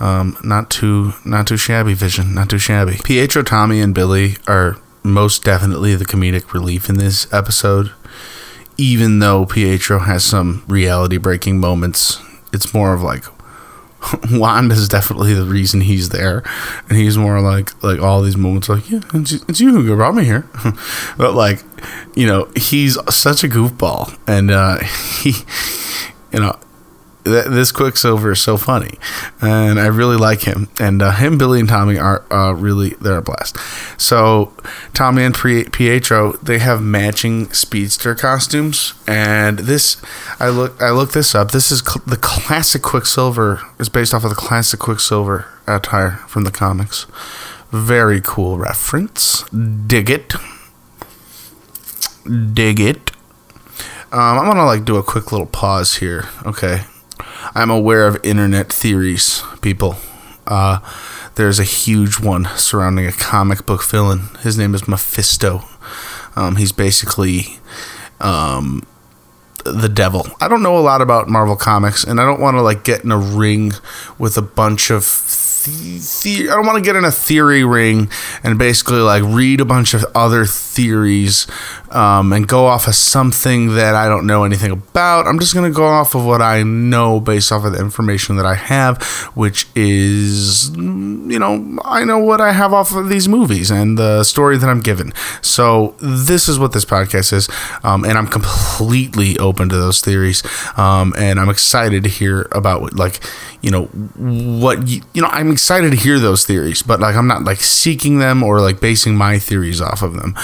Um, 0.00 0.36
not 0.42 0.70
too 0.70 1.12
not 1.24 1.46
too 1.46 1.56
shabby, 1.56 1.94
Vision. 1.94 2.34
Not 2.34 2.50
too 2.50 2.58
shabby. 2.58 2.98
Pietro, 3.04 3.42
Tommy, 3.42 3.80
and 3.80 3.94
Billy 3.94 4.36
are 4.46 4.78
most 5.02 5.44
definitely 5.44 5.94
the 5.94 6.04
comedic 6.04 6.52
relief 6.52 6.88
in 6.88 6.96
this 6.96 7.32
episode. 7.32 7.92
Even 8.76 9.18
though 9.18 9.44
Pietro 9.44 9.98
has 10.00 10.24
some 10.24 10.64
reality 10.66 11.18
breaking 11.18 11.58
moments, 11.60 12.18
it's 12.52 12.72
more 12.72 12.94
of 12.94 13.02
like 13.02 13.24
Wanda 14.32 14.74
is 14.74 14.88
definitely 14.88 15.34
the 15.34 15.44
reason 15.44 15.80
he's 15.82 16.08
there, 16.08 16.42
and 16.88 16.98
he's 16.98 17.18
more 17.18 17.40
like 17.40 17.82
like 17.82 18.00
all 18.00 18.22
these 18.22 18.36
moments 18.36 18.68
like 18.68 18.90
yeah, 18.90 19.00
it's, 19.14 19.32
it's 19.32 19.60
you 19.60 19.70
who 19.70 19.94
brought 19.96 20.14
me 20.14 20.24
here, 20.24 20.48
but 21.16 21.34
like 21.34 21.62
you 22.14 22.26
know 22.26 22.48
he's 22.56 22.98
such 23.14 23.44
a 23.44 23.48
goofball, 23.48 24.18
and 24.26 24.50
uh, 24.50 24.78
he 25.22 25.34
you 26.32 26.40
know 26.40 26.58
th- 27.24 27.46
this 27.46 27.72
Quicksilver 27.72 28.32
is 28.32 28.40
so 28.40 28.56
funny, 28.56 28.98
and 29.40 29.78
I 29.80 29.86
really 29.86 30.16
like 30.16 30.42
him. 30.42 30.68
And 30.78 31.02
uh, 31.02 31.12
him, 31.12 31.38
Billy, 31.38 31.60
and 31.60 31.68
Tommy 31.68 31.98
are 31.98 32.24
uh, 32.32 32.52
really 32.52 32.90
they're 33.00 33.18
a 33.18 33.22
blast. 33.22 33.56
So 34.00 34.52
Tommy 34.94 35.24
and 35.24 35.34
Pietro 35.34 36.32
they 36.42 36.58
have 36.58 36.82
matching 36.82 37.52
speedster 37.52 38.14
costumes, 38.14 38.94
and 39.06 39.60
this 39.60 40.02
I 40.38 40.48
look 40.48 40.80
I 40.80 40.90
looked 40.90 41.14
this 41.14 41.34
up. 41.34 41.50
This 41.50 41.70
is 41.70 41.80
cl- 41.80 42.04
the 42.06 42.16
classic 42.16 42.82
Quicksilver 42.82 43.60
is 43.78 43.88
based 43.88 44.14
off 44.14 44.24
of 44.24 44.30
the 44.30 44.36
classic 44.36 44.80
Quicksilver 44.80 45.46
attire 45.66 46.12
from 46.28 46.44
the 46.44 46.50
comics. 46.50 47.06
Very 47.70 48.20
cool 48.20 48.58
reference. 48.58 49.44
Dig 49.50 50.10
it. 50.10 50.34
Dig 52.52 52.80
it. 52.80 53.10
Um, 54.12 54.38
I'm 54.38 54.46
gonna 54.46 54.66
like 54.66 54.84
do 54.84 54.96
a 54.96 55.04
quick 55.04 55.30
little 55.30 55.46
pause 55.46 55.94
here. 55.96 56.28
Okay, 56.44 56.82
I'm 57.54 57.70
aware 57.70 58.06
of 58.06 58.18
internet 58.24 58.70
theories, 58.72 59.42
people. 59.60 59.96
Uh, 60.46 60.78
there's 61.34 61.58
a 61.58 61.64
huge 61.64 62.20
one 62.20 62.48
surrounding 62.56 63.06
a 63.06 63.12
comic 63.12 63.66
book 63.66 63.82
villain. 63.84 64.28
His 64.40 64.56
name 64.56 64.74
is 64.74 64.86
Mephisto. 64.86 65.62
Um, 66.36 66.56
he's 66.56 66.72
basically 66.72 67.58
um, 68.20 68.82
the 69.64 69.88
devil. 69.88 70.26
I 70.40 70.48
don't 70.48 70.62
know 70.62 70.78
a 70.78 70.80
lot 70.80 71.02
about 71.02 71.28
Marvel 71.28 71.56
Comics, 71.56 72.04
and 72.04 72.20
I 72.20 72.24
don't 72.24 72.40
want 72.40 72.56
to 72.56 72.62
like 72.62 72.84
get 72.84 73.04
in 73.04 73.10
a 73.10 73.18
ring 73.18 73.72
with 74.18 74.36
a 74.36 74.42
bunch 74.42 74.90
of 74.90 75.04
the- 75.64 76.48
I 76.50 76.54
don't 76.54 76.66
want 76.66 76.78
to 76.78 76.84
get 76.84 76.96
in 76.96 77.04
a 77.04 77.12
theory 77.12 77.64
ring 77.64 78.10
and 78.42 78.58
basically 78.58 79.00
like 79.00 79.22
read 79.24 79.60
a 79.60 79.64
bunch 79.64 79.94
of 79.94 80.04
other 80.14 80.44
theories 80.46 81.46
um, 81.90 82.32
and 82.32 82.46
go 82.46 82.66
off 82.66 82.86
of 82.86 82.94
something 82.94 83.74
that 83.74 83.94
I 83.94 84.08
don't 84.08 84.26
know 84.26 84.44
anything 84.44 84.70
about. 84.70 85.26
I'm 85.26 85.38
just 85.40 85.54
going 85.54 85.70
to 85.70 85.74
go 85.76 85.86
off 85.86 86.14
of 86.14 86.24
what 86.24 86.40
I 86.40 86.62
know 86.62 87.18
based 87.20 87.50
off 87.52 87.64
of 87.64 87.72
the 87.72 87.80
information 87.80 88.36
that 88.36 88.46
I 88.46 88.54
have, 88.54 89.02
which 89.34 89.66
is, 89.74 90.70
you 90.76 91.38
know, 91.38 91.78
I 91.84 92.04
know 92.04 92.18
what 92.18 92.40
I 92.40 92.52
have 92.52 92.72
off 92.72 92.94
of 92.94 93.08
these 93.08 93.28
movies 93.28 93.70
and 93.70 93.98
the 93.98 94.22
story 94.24 94.56
that 94.58 94.68
I'm 94.68 94.80
given. 94.80 95.12
So 95.42 95.96
this 96.00 96.48
is 96.48 96.58
what 96.58 96.72
this 96.72 96.84
podcast 96.84 97.32
is, 97.32 97.48
um, 97.82 98.04
and 98.04 98.16
I'm 98.16 98.28
completely 98.28 99.36
open 99.38 99.68
to 99.68 99.76
those 99.76 100.00
theories, 100.00 100.42
um, 100.78 101.12
and 101.18 101.40
I'm 101.40 101.48
excited 101.48 102.04
to 102.04 102.08
hear 102.08 102.48
about 102.52 102.94
like, 102.94 103.20
you 103.62 103.70
know, 103.70 103.84
what 104.16 104.86
you, 104.88 105.02
you 105.12 105.22
know. 105.22 105.28
I'm 105.28 105.49
excited 105.50 105.90
to 105.90 105.96
hear 105.96 106.18
those 106.18 106.44
theories, 106.44 106.82
but 106.82 107.00
like 107.00 107.14
I'm 107.14 107.26
not 107.26 107.44
like 107.44 107.60
seeking 107.60 108.18
them 108.18 108.42
or 108.42 108.60
like 108.60 108.80
basing 108.80 109.16
my 109.16 109.38
theories 109.38 109.80
off 109.80 110.02
of 110.02 110.14
them. 110.14 110.34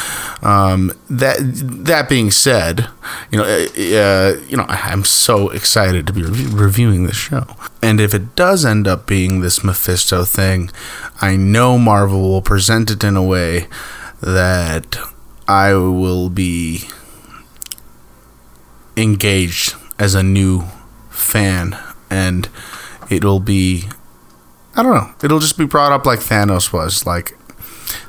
Um, 0.42 0.92
that 1.10 1.38
that 1.40 2.08
being 2.08 2.30
said, 2.30 2.88
you 3.30 3.38
know, 3.38 3.44
uh, 3.44 4.40
you 4.48 4.56
know, 4.56 4.66
I'm 4.68 5.04
so 5.04 5.50
excited 5.50 6.06
to 6.06 6.12
be 6.12 6.22
re- 6.22 6.46
reviewing 6.46 7.06
this 7.06 7.16
show. 7.16 7.46
And 7.82 8.00
if 8.00 8.14
it 8.14 8.36
does 8.36 8.64
end 8.64 8.86
up 8.88 9.06
being 9.06 9.40
this 9.40 9.62
Mephisto 9.62 10.24
thing, 10.24 10.70
I 11.20 11.36
know 11.36 11.78
Marvel 11.78 12.22
will 12.22 12.42
present 12.42 12.90
it 12.90 13.04
in 13.04 13.16
a 13.16 13.22
way 13.22 13.66
that 14.20 14.96
I 15.48 15.74
will 15.74 16.30
be 16.30 16.88
engaged 18.96 19.74
as 19.98 20.14
a 20.14 20.22
new 20.22 20.64
fan 21.10 21.76
and 22.10 22.48
it'll 23.10 23.40
be 23.40 23.84
I 24.76 24.82
don't 24.82 24.94
know. 24.94 25.14
It'll 25.22 25.38
just 25.38 25.56
be 25.56 25.64
brought 25.64 25.92
up 25.92 26.04
like 26.04 26.20
Thanos 26.20 26.72
was. 26.72 27.06
Like, 27.06 27.36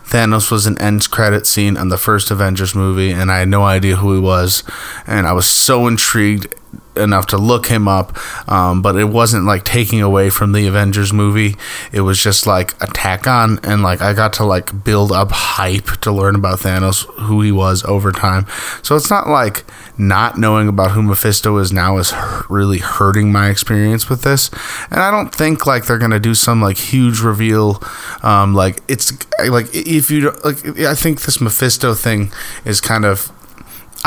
Thanos 0.07 0.51
was 0.51 0.65
an 0.65 0.79
end 0.79 1.09
credit 1.09 1.45
scene 1.45 1.77
on 1.77 1.89
the 1.89 1.97
first 1.97 2.29
Avengers 2.31 2.75
movie, 2.75 3.11
and 3.11 3.31
I 3.31 3.39
had 3.39 3.47
no 3.49 3.63
idea 3.63 3.97
who 3.97 4.13
he 4.13 4.19
was, 4.19 4.63
and 5.05 5.27
I 5.27 5.33
was 5.33 5.45
so 5.45 5.87
intrigued 5.87 6.53
enough 6.97 7.27
to 7.27 7.37
look 7.37 7.67
him 7.67 7.87
up, 7.87 8.17
um, 8.49 8.81
but 8.81 8.95
it 8.95 9.05
wasn't 9.05 9.45
like 9.45 9.63
taking 9.63 10.01
away 10.01 10.29
from 10.29 10.51
the 10.51 10.67
Avengers 10.67 11.13
movie. 11.13 11.55
It 11.91 12.01
was 12.01 12.21
just 12.21 12.47
like 12.47 12.73
a 12.81 12.87
tack 12.87 13.27
on, 13.27 13.59
and 13.63 13.83
like 13.83 14.01
I 14.01 14.13
got 14.13 14.33
to 14.33 14.43
like 14.43 14.83
build 14.83 15.11
up 15.11 15.31
hype 15.31 15.87
to 16.01 16.11
learn 16.11 16.35
about 16.35 16.59
Thanos, 16.59 17.05
who 17.21 17.41
he 17.41 17.51
was 17.51 17.83
over 17.85 18.11
time. 18.11 18.45
So 18.81 18.95
it's 18.95 19.09
not 19.09 19.27
like 19.27 19.65
not 19.97 20.37
knowing 20.37 20.67
about 20.67 20.91
who 20.91 21.01
Mephisto 21.01 21.57
is 21.57 21.71
now 21.71 21.97
is 21.97 22.13
really 22.49 22.79
hurting 22.79 23.31
my 23.31 23.49
experience 23.49 24.09
with 24.09 24.21
this. 24.21 24.49
And 24.91 24.99
I 24.99 25.11
don't 25.11 25.33
think 25.33 25.65
like 25.65 25.85
they're 25.85 25.97
gonna 25.97 26.19
do 26.19 26.33
some 26.33 26.61
like 26.61 26.77
huge 26.77 27.19
reveal. 27.19 27.81
Um, 28.23 28.53
like 28.53 28.81
it's 28.87 29.11
like 29.47 29.67
if 29.73 30.09
you 30.09 30.31
like, 30.43 30.79
I 30.79 30.95
think 30.95 31.21
this 31.21 31.39
Mephisto 31.41 31.93
thing 31.93 32.31
is 32.65 32.81
kind 32.81 33.05
of 33.05 33.31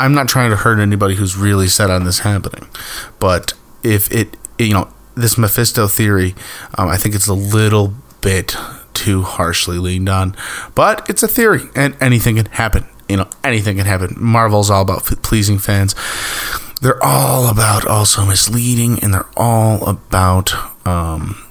I'm 0.01 0.15
not 0.15 0.27
trying 0.27 0.49
to 0.49 0.55
hurt 0.55 0.79
anybody 0.79 1.13
who's 1.13 1.37
really 1.37 1.67
set 1.67 1.91
on 1.91 2.05
this 2.05 2.19
happening, 2.19 2.67
but 3.19 3.53
if 3.83 4.11
it, 4.11 4.35
you 4.57 4.73
know, 4.73 4.91
this 5.13 5.37
Mephisto 5.37 5.87
theory, 5.87 6.33
um, 6.75 6.89
I 6.89 6.97
think 6.97 7.13
it's 7.13 7.27
a 7.27 7.35
little 7.35 7.93
bit 8.19 8.57
too 8.93 9.21
harshly 9.21 9.77
leaned 9.77 10.09
on, 10.09 10.35
but 10.73 11.07
it's 11.07 11.21
a 11.21 11.27
theory, 11.27 11.61
and 11.75 11.95
anything 12.01 12.37
can 12.37 12.47
happen. 12.47 12.87
You 13.07 13.17
know, 13.17 13.29
anything 13.43 13.77
can 13.77 13.85
happen. 13.85 14.15
Marvel's 14.17 14.71
all 14.71 14.81
about 14.81 15.03
pleasing 15.21 15.59
fans. 15.59 15.93
They're 16.81 17.03
all 17.03 17.47
about 17.47 17.85
also 17.85 18.25
misleading, 18.25 18.97
and 19.03 19.13
they're 19.13 19.29
all 19.37 19.87
about 19.87 20.55
um, 20.87 21.47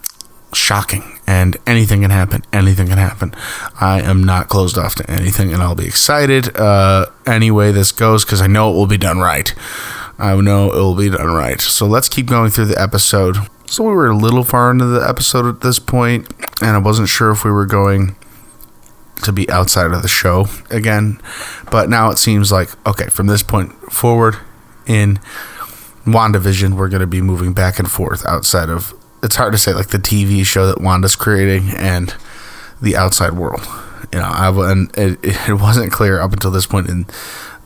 shocking 0.53 1.20
and 1.31 1.57
anything 1.65 2.03
can 2.03 2.11
happen. 2.11 2.43
Anything 2.53 2.89
can 2.89 2.99
happen. 2.99 3.33
I 3.81 4.01
am 4.01 4.25
not 4.25 4.49
closed 4.49 4.77
off 4.77 4.97
to 4.97 5.09
anything, 5.09 5.53
and 5.53 5.63
I'll 5.63 5.77
be 5.77 5.87
excited 5.87 6.57
uh, 6.57 7.07
any 7.25 7.53
way 7.53 7.71
this 7.71 7.93
goes 7.93 8.25
because 8.25 8.41
I 8.41 8.49
know 8.49 8.73
it 8.73 8.75
will 8.75 8.89
be 8.89 8.99
done 8.99 9.19
right. 9.19 9.55
I 10.19 10.35
know 10.41 10.73
it 10.73 10.77
will 10.77 10.97
be 10.97 11.09
done 11.09 11.29
right. 11.29 11.61
So 11.61 11.87
let's 11.87 12.09
keep 12.09 12.27
going 12.27 12.51
through 12.51 12.65
the 12.65 12.81
episode. 12.83 13.37
So 13.67 13.85
we 13.85 13.95
were 13.95 14.09
a 14.09 14.17
little 14.17 14.43
far 14.43 14.73
into 14.73 14.87
the 14.87 15.09
episode 15.09 15.47
at 15.47 15.61
this 15.61 15.79
point, 15.79 16.27
and 16.61 16.71
I 16.71 16.79
wasn't 16.79 17.09
sure 17.09 17.31
if 17.31 17.45
we 17.45 17.53
were 17.53 17.67
going 17.67 18.17
to 19.23 19.31
be 19.31 19.49
outside 19.51 19.93
of 19.93 20.03
the 20.03 20.09
show 20.09 20.47
again. 20.69 21.21
But 21.71 21.89
now 21.89 22.11
it 22.11 22.19
seems 22.19 22.51
like 22.51 22.71
okay, 22.89 23.07
from 23.07 23.29
this 23.29 23.45
point 23.45 23.71
forward 23.93 24.37
in 24.85 25.21
WandaVision, 26.05 26.75
we're 26.75 26.89
going 26.89 27.03
to 27.03 27.07
be 27.07 27.23
moving 27.23 27.53
back 27.53 27.79
and 27.79 27.89
forth 27.89 28.27
outside 28.27 28.69
of 28.69 28.95
it's 29.23 29.37
hard 29.37 29.53
to 29.53 29.59
say 29.59 29.73
like 29.73 29.89
the 29.89 29.99
TV 29.99 30.45
show 30.45 30.67
that 30.67 30.81
Wanda's 30.81 31.17
creating 31.17 31.71
and 31.71 32.15
the 32.81 32.97
outside 32.97 33.33
world. 33.33 33.67
You 34.13 34.19
know, 34.19 34.25
I 34.25 34.73
and 34.73 34.91
it, 34.97 35.19
it 35.49 35.55
wasn't 35.61 35.93
clear 35.93 36.21
up 36.21 36.33
until 36.33 36.51
this 36.51 36.67
point 36.67 36.89
in 36.89 37.07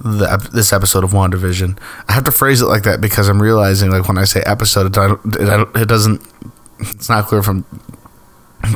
the 0.01 0.49
this 0.53 0.73
episode 0.73 1.05
of 1.05 1.11
WandaVision. 1.11 1.79
I 2.09 2.13
have 2.13 2.25
to 2.25 2.33
phrase 2.33 2.61
it 2.61 2.67
like 2.67 2.83
that 2.83 3.01
because 3.01 3.29
I'm 3.29 3.41
realizing 3.41 3.91
like 3.91 4.09
when 4.09 4.19
I 4.19 4.25
say 4.25 4.43
episode, 4.45 4.97
it, 4.97 5.41
it, 5.41 5.69
it 5.75 5.89
doesn't. 5.89 6.21
It's 6.81 7.09
not 7.09 7.27
clear 7.27 7.41
if 7.41 7.49
I'm 7.49 7.65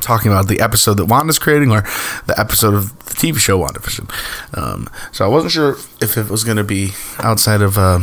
talking 0.01 0.31
about 0.31 0.49
the 0.49 0.61
episode 0.61 0.95
that 0.95 1.07
Wanda's 1.07 1.39
creating 1.39 1.73
or 1.73 1.83
the 2.27 2.35
episode 2.39 2.75
of 2.75 2.99
the 3.05 3.15
TV 3.15 3.39
show 3.39 3.59
WandaVision. 3.59 4.57
Um, 4.57 4.89
so 5.13 5.25
I 5.25 5.29
wasn't 5.29 5.53
sure 5.53 5.77
if 6.01 6.17
it 6.17 6.31
was 6.31 6.45
going 6.45 6.57
to 6.59 6.65
be 6.65 6.93
outside 7.19 7.61
of. 7.61 7.77
Uh, 7.77 8.01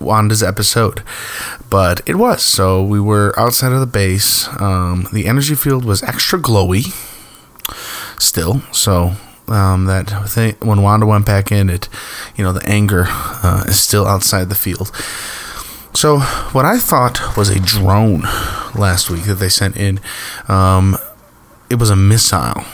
Wanda's 0.00 0.42
episode, 0.42 1.02
but 1.68 2.00
it 2.06 2.16
was. 2.16 2.42
So 2.42 2.82
we 2.82 3.00
were 3.00 3.38
outside 3.38 3.72
of 3.72 3.80
the 3.80 3.86
base. 3.86 4.48
Um, 4.60 5.06
the 5.12 5.26
energy 5.26 5.54
field 5.54 5.84
was 5.84 6.02
extra 6.02 6.38
glowy 6.38 6.92
still. 8.18 8.60
So 8.72 9.12
um, 9.48 9.86
that 9.86 10.08
thing, 10.28 10.56
when 10.60 10.82
Wanda 10.82 11.06
went 11.06 11.26
back 11.26 11.50
in, 11.52 11.68
it, 11.68 11.88
you 12.36 12.44
know, 12.44 12.52
the 12.52 12.66
anger 12.66 13.04
uh, 13.08 13.64
is 13.66 13.78
still 13.78 14.06
outside 14.06 14.48
the 14.48 14.54
field. 14.54 14.90
So 15.92 16.20
what 16.52 16.64
I 16.64 16.78
thought 16.78 17.36
was 17.36 17.48
a 17.48 17.58
drone 17.58 18.22
last 18.74 19.10
week 19.10 19.24
that 19.24 19.34
they 19.34 19.48
sent 19.48 19.76
in, 19.76 20.00
um, 20.48 20.96
it 21.68 21.76
was 21.76 21.90
a 21.90 21.96
missile. 21.96 22.64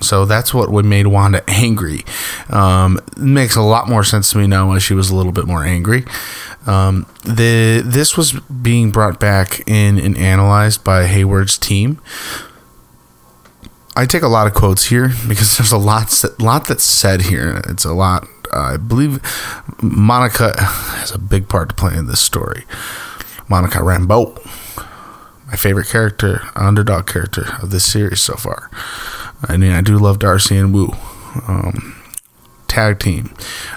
So 0.00 0.26
that's 0.26 0.52
what 0.52 0.70
would 0.70 0.84
made 0.84 1.06
Wanda 1.06 1.42
angry. 1.48 2.04
Um, 2.50 2.98
makes 3.16 3.56
a 3.56 3.62
lot 3.62 3.88
more 3.88 4.04
sense 4.04 4.32
to 4.32 4.38
me 4.38 4.46
now 4.46 4.68
why 4.68 4.78
she 4.78 4.92
was 4.92 5.10
a 5.10 5.16
little 5.16 5.32
bit 5.32 5.46
more 5.46 5.64
angry. 5.64 6.04
Um, 6.66 7.06
the 7.24 7.82
this 7.84 8.16
was 8.16 8.32
being 8.32 8.90
brought 8.90 9.20
back 9.20 9.60
in 9.66 9.98
and 9.98 10.16
analyzed 10.16 10.82
by 10.84 11.06
Hayward's 11.06 11.58
team. 11.58 12.00
I 13.96 14.06
take 14.06 14.22
a 14.22 14.28
lot 14.28 14.46
of 14.46 14.54
quotes 14.54 14.86
here 14.86 15.12
because 15.28 15.56
there's 15.58 15.72
a 15.72 15.78
lot 15.78 16.12
lot 16.38 16.66
that's 16.66 16.84
said 16.84 17.22
here. 17.22 17.62
It's 17.68 17.84
a 17.84 17.92
lot. 17.92 18.26
Uh, 18.52 18.74
I 18.74 18.76
believe 18.76 19.20
Monica 19.82 20.54
has 20.58 21.10
a 21.12 21.18
big 21.18 21.48
part 21.48 21.70
to 21.70 21.74
play 21.74 21.96
in 21.96 22.06
this 22.06 22.20
story. 22.20 22.64
Monica 23.48 23.78
Rambeau, 23.78 24.34
my 25.46 25.56
favorite 25.56 25.88
character, 25.88 26.40
underdog 26.56 27.06
character 27.06 27.46
of 27.62 27.70
this 27.70 27.84
series 27.84 28.20
so 28.20 28.34
far. 28.34 28.70
I 29.46 29.56
mean, 29.56 29.72
I 29.72 29.82
do 29.82 29.98
love 29.98 30.18
Darcy 30.18 30.56
and 30.56 30.72
Woo. 30.72 30.94
Um, 31.46 32.02
tag 32.68 33.00
team, 33.00 33.34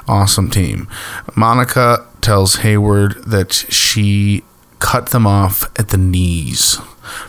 awesome 0.08 0.50
team. 0.50 0.88
Monica 1.36 2.08
tells 2.28 2.58
Hayward 2.58 3.24
that 3.24 3.54
she 3.54 4.44
cut 4.80 5.12
them 5.12 5.26
off 5.26 5.64
at 5.80 5.92
the 5.92 5.98
knees 5.98 6.76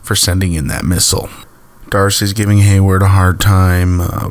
for 0.03 0.17
sending 0.17 0.55
in 0.55 0.67
that 0.67 0.85
missile. 0.85 1.31
Darcy's 1.89 2.33
giving 2.33 2.59
Hayward 2.59 3.03
a 3.03 3.09
hard 3.09 3.41
time. 3.41 4.01
Uh, 4.01 4.31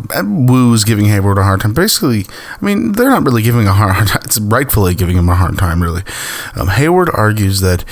giving 0.86 1.06
Hayward 1.06 1.38
a 1.38 1.44
hard 1.44 1.62
time. 1.62 1.74
Basically, 1.74 2.26
I 2.62 2.66
mean, 2.66 2.92
they're 2.92 3.10
not 3.10 3.24
really 3.24 3.42
giving 3.42 3.66
a 3.66 3.72
hard 3.72 4.08
time. 4.10 4.22
It's 4.26 4.40
rightfully 4.40 4.94
giving 4.94 5.18
him 5.18 5.30
a 5.30 5.36
hard 5.36 5.58
time, 5.58 5.82
really. 5.82 6.04
Um, 6.56 6.68
Hayward 6.68 7.10
argues 7.14 7.62
that 7.62 7.84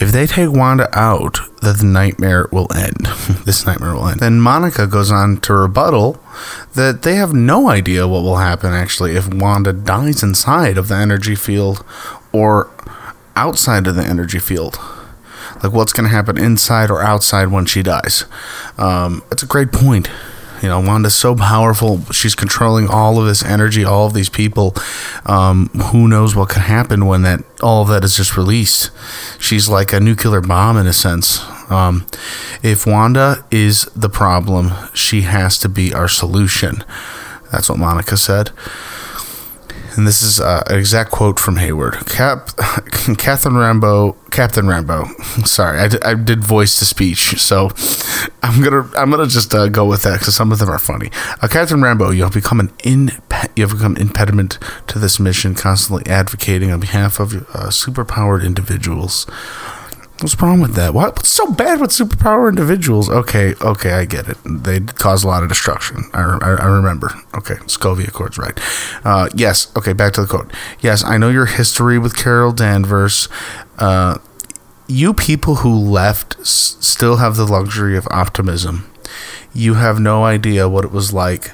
if 0.00 0.10
they 0.10 0.26
take 0.26 0.50
Wanda 0.50 0.88
out, 0.92 1.38
that 1.62 1.78
the 1.78 1.86
nightmare 1.86 2.48
will 2.50 2.66
end. 2.74 3.06
this 3.44 3.64
nightmare 3.64 3.94
will 3.94 4.08
end. 4.08 4.20
Then 4.20 4.40
Monica 4.40 4.86
goes 4.88 5.10
on 5.10 5.38
to 5.42 5.54
rebuttal 5.54 6.20
that 6.74 7.02
they 7.02 7.14
have 7.14 7.32
no 7.32 7.68
idea 7.68 8.08
what 8.08 8.22
will 8.22 8.36
happen, 8.36 8.72
actually, 8.72 9.16
if 9.16 9.32
Wanda 9.32 9.72
dies 9.72 10.22
inside 10.22 10.76
of 10.76 10.88
the 10.88 10.96
energy 10.96 11.36
field 11.36 11.84
or 12.34 12.70
outside 13.36 13.86
of 13.86 13.94
the 13.94 14.04
energy 14.04 14.38
field 14.38 14.78
like 15.62 15.72
what's 15.72 15.92
going 15.92 16.08
to 16.08 16.14
happen 16.14 16.38
inside 16.38 16.90
or 16.90 17.02
outside 17.02 17.48
when 17.48 17.64
she 17.64 17.82
dies. 17.82 18.24
Um, 18.76 19.22
it's 19.32 19.42
a 19.42 19.46
great 19.46 19.72
point. 19.72 20.10
You 20.62 20.68
know, 20.68 20.80
Wanda's 20.80 21.14
so 21.14 21.34
powerful. 21.34 22.00
She's 22.12 22.34
controlling 22.34 22.88
all 22.88 23.18
of 23.18 23.26
this 23.26 23.42
energy, 23.42 23.84
all 23.84 24.06
of 24.06 24.14
these 24.14 24.28
people. 24.28 24.74
Um, 25.26 25.68
who 25.90 26.08
knows 26.08 26.34
what 26.34 26.48
could 26.48 26.62
happen 26.62 27.06
when 27.06 27.22
that 27.22 27.40
all 27.62 27.82
of 27.82 27.88
that 27.88 28.04
is 28.04 28.16
just 28.16 28.36
released? 28.36 28.90
She's 29.38 29.68
like 29.68 29.92
a 29.92 30.00
nuclear 30.00 30.40
bomb 30.40 30.76
in 30.76 30.86
a 30.86 30.92
sense. 30.92 31.40
Um, 31.70 32.06
if 32.62 32.86
Wanda 32.86 33.44
is 33.50 33.84
the 33.96 34.08
problem, 34.08 34.72
she 34.94 35.22
has 35.22 35.58
to 35.58 35.68
be 35.68 35.92
our 35.92 36.08
solution. 36.08 36.84
That's 37.50 37.68
what 37.68 37.78
Monica 37.78 38.16
said 38.16 38.50
and 39.96 40.06
this 40.06 40.22
is 40.22 40.40
uh, 40.40 40.62
an 40.68 40.78
exact 40.78 41.10
quote 41.10 41.38
from 41.38 41.56
Hayward. 41.56 42.06
Cap, 42.06 42.48
Catherine 43.18 43.54
Rambeau, 43.54 44.16
Captain 44.30 44.66
Rambo. 44.66 45.04
Sorry, 45.44 45.78
I 45.78 46.14
did, 46.14 46.44
voice 46.44 46.78
to 46.78 46.84
speech, 46.84 47.40
so 47.40 47.70
I'm 48.42 48.62
gonna 48.62 48.90
I'm 48.96 49.10
gonna 49.10 49.26
just 49.26 49.54
uh, 49.54 49.68
go 49.68 49.84
with 49.84 50.02
that 50.02 50.20
because 50.20 50.34
some 50.34 50.52
of 50.52 50.58
them 50.58 50.68
are 50.70 50.78
funny. 50.78 51.10
Uh, 51.40 51.48
Captain 51.48 51.82
Rambo, 51.82 52.10
you 52.10 52.22
have 52.24 52.34
become 52.34 52.60
an 52.60 52.72
in 52.82 53.10
you 53.56 53.66
have 53.66 53.76
become 53.76 53.96
impediment 53.96 54.58
to 54.88 54.98
this 54.98 55.20
mission, 55.20 55.54
constantly 55.54 56.10
advocating 56.10 56.70
on 56.70 56.80
behalf 56.80 57.20
of 57.20 57.34
uh, 57.34 57.68
superpowered 57.68 58.44
individuals. 58.44 59.26
What's 60.20 60.40
wrong 60.40 60.60
with 60.60 60.74
that? 60.74 60.94
What, 60.94 61.16
what's 61.16 61.28
so 61.28 61.50
bad 61.52 61.80
with 61.80 61.90
superpower 61.90 62.48
individuals? 62.48 63.10
Okay, 63.10 63.54
okay, 63.60 63.92
I 63.92 64.04
get 64.04 64.28
it. 64.28 64.36
They 64.44 64.80
cause 64.80 65.24
a 65.24 65.26
lot 65.28 65.42
of 65.42 65.48
destruction. 65.48 66.04
I, 66.14 66.38
I, 66.40 66.50
I 66.54 66.66
remember. 66.66 67.10
Okay, 67.34 67.54
Sokovia 67.66 68.08
Accords, 68.08 68.38
right. 68.38 68.58
Uh, 69.04 69.28
yes, 69.34 69.72
okay, 69.76 69.92
back 69.92 70.12
to 70.14 70.20
the 70.22 70.26
quote. 70.28 70.52
Yes, 70.80 71.04
I 71.04 71.18
know 71.18 71.30
your 71.30 71.46
history 71.46 71.98
with 71.98 72.16
Carol 72.16 72.52
Danvers. 72.52 73.28
Uh, 73.78 74.18
you 74.86 75.12
people 75.14 75.56
who 75.56 75.74
left 75.74 76.38
s- 76.40 76.76
still 76.80 77.16
have 77.16 77.34
the 77.36 77.44
luxury 77.44 77.96
of 77.96 78.06
optimism. 78.10 78.88
You 79.52 79.74
have 79.74 79.98
no 79.98 80.24
idea 80.24 80.68
what 80.68 80.84
it 80.84 80.92
was 80.92 81.12
like, 81.12 81.48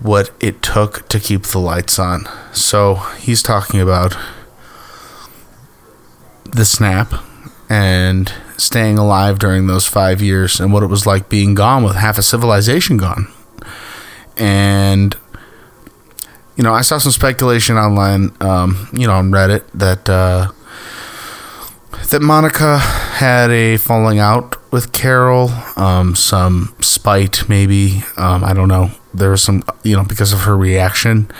what 0.00 0.30
it 0.40 0.62
took 0.62 1.06
to 1.10 1.20
keep 1.20 1.42
the 1.42 1.58
lights 1.58 1.98
on. 1.98 2.24
So 2.52 2.94
he's 3.18 3.42
talking 3.42 3.80
about 3.80 4.16
the 6.44 6.64
snap 6.64 7.12
and 7.70 8.32
staying 8.56 8.98
alive 8.98 9.38
during 9.38 9.68
those 9.68 9.86
five 9.86 10.20
years 10.20 10.58
and 10.58 10.72
what 10.72 10.82
it 10.82 10.88
was 10.88 11.06
like 11.06 11.28
being 11.28 11.54
gone 11.54 11.84
with 11.84 11.94
half 11.94 12.18
a 12.18 12.22
civilization 12.22 12.96
gone. 12.96 13.28
And, 14.36 15.16
you 16.56 16.64
know, 16.64 16.74
I 16.74 16.80
saw 16.80 16.98
some 16.98 17.12
speculation 17.12 17.76
online, 17.76 18.32
um, 18.40 18.88
you 18.92 19.06
know, 19.06 19.14
on 19.14 19.30
Reddit 19.30 19.64
that, 19.72 20.08
uh, 20.08 20.50
that 22.10 22.20
Monica 22.20 22.78
had 22.78 23.50
a 23.50 23.76
falling 23.76 24.18
out 24.18 24.56
with 24.72 24.92
Carol, 24.92 25.50
um, 25.76 26.16
some 26.16 26.74
spite 26.80 27.48
maybe. 27.48 28.02
Um, 28.16 28.42
I 28.42 28.52
don't 28.52 28.68
know. 28.68 28.90
there 29.14 29.30
was 29.30 29.42
some, 29.42 29.62
you 29.84 29.96
know, 29.96 30.04
because 30.04 30.32
of 30.32 30.40
her 30.40 30.56
reaction 30.56 31.30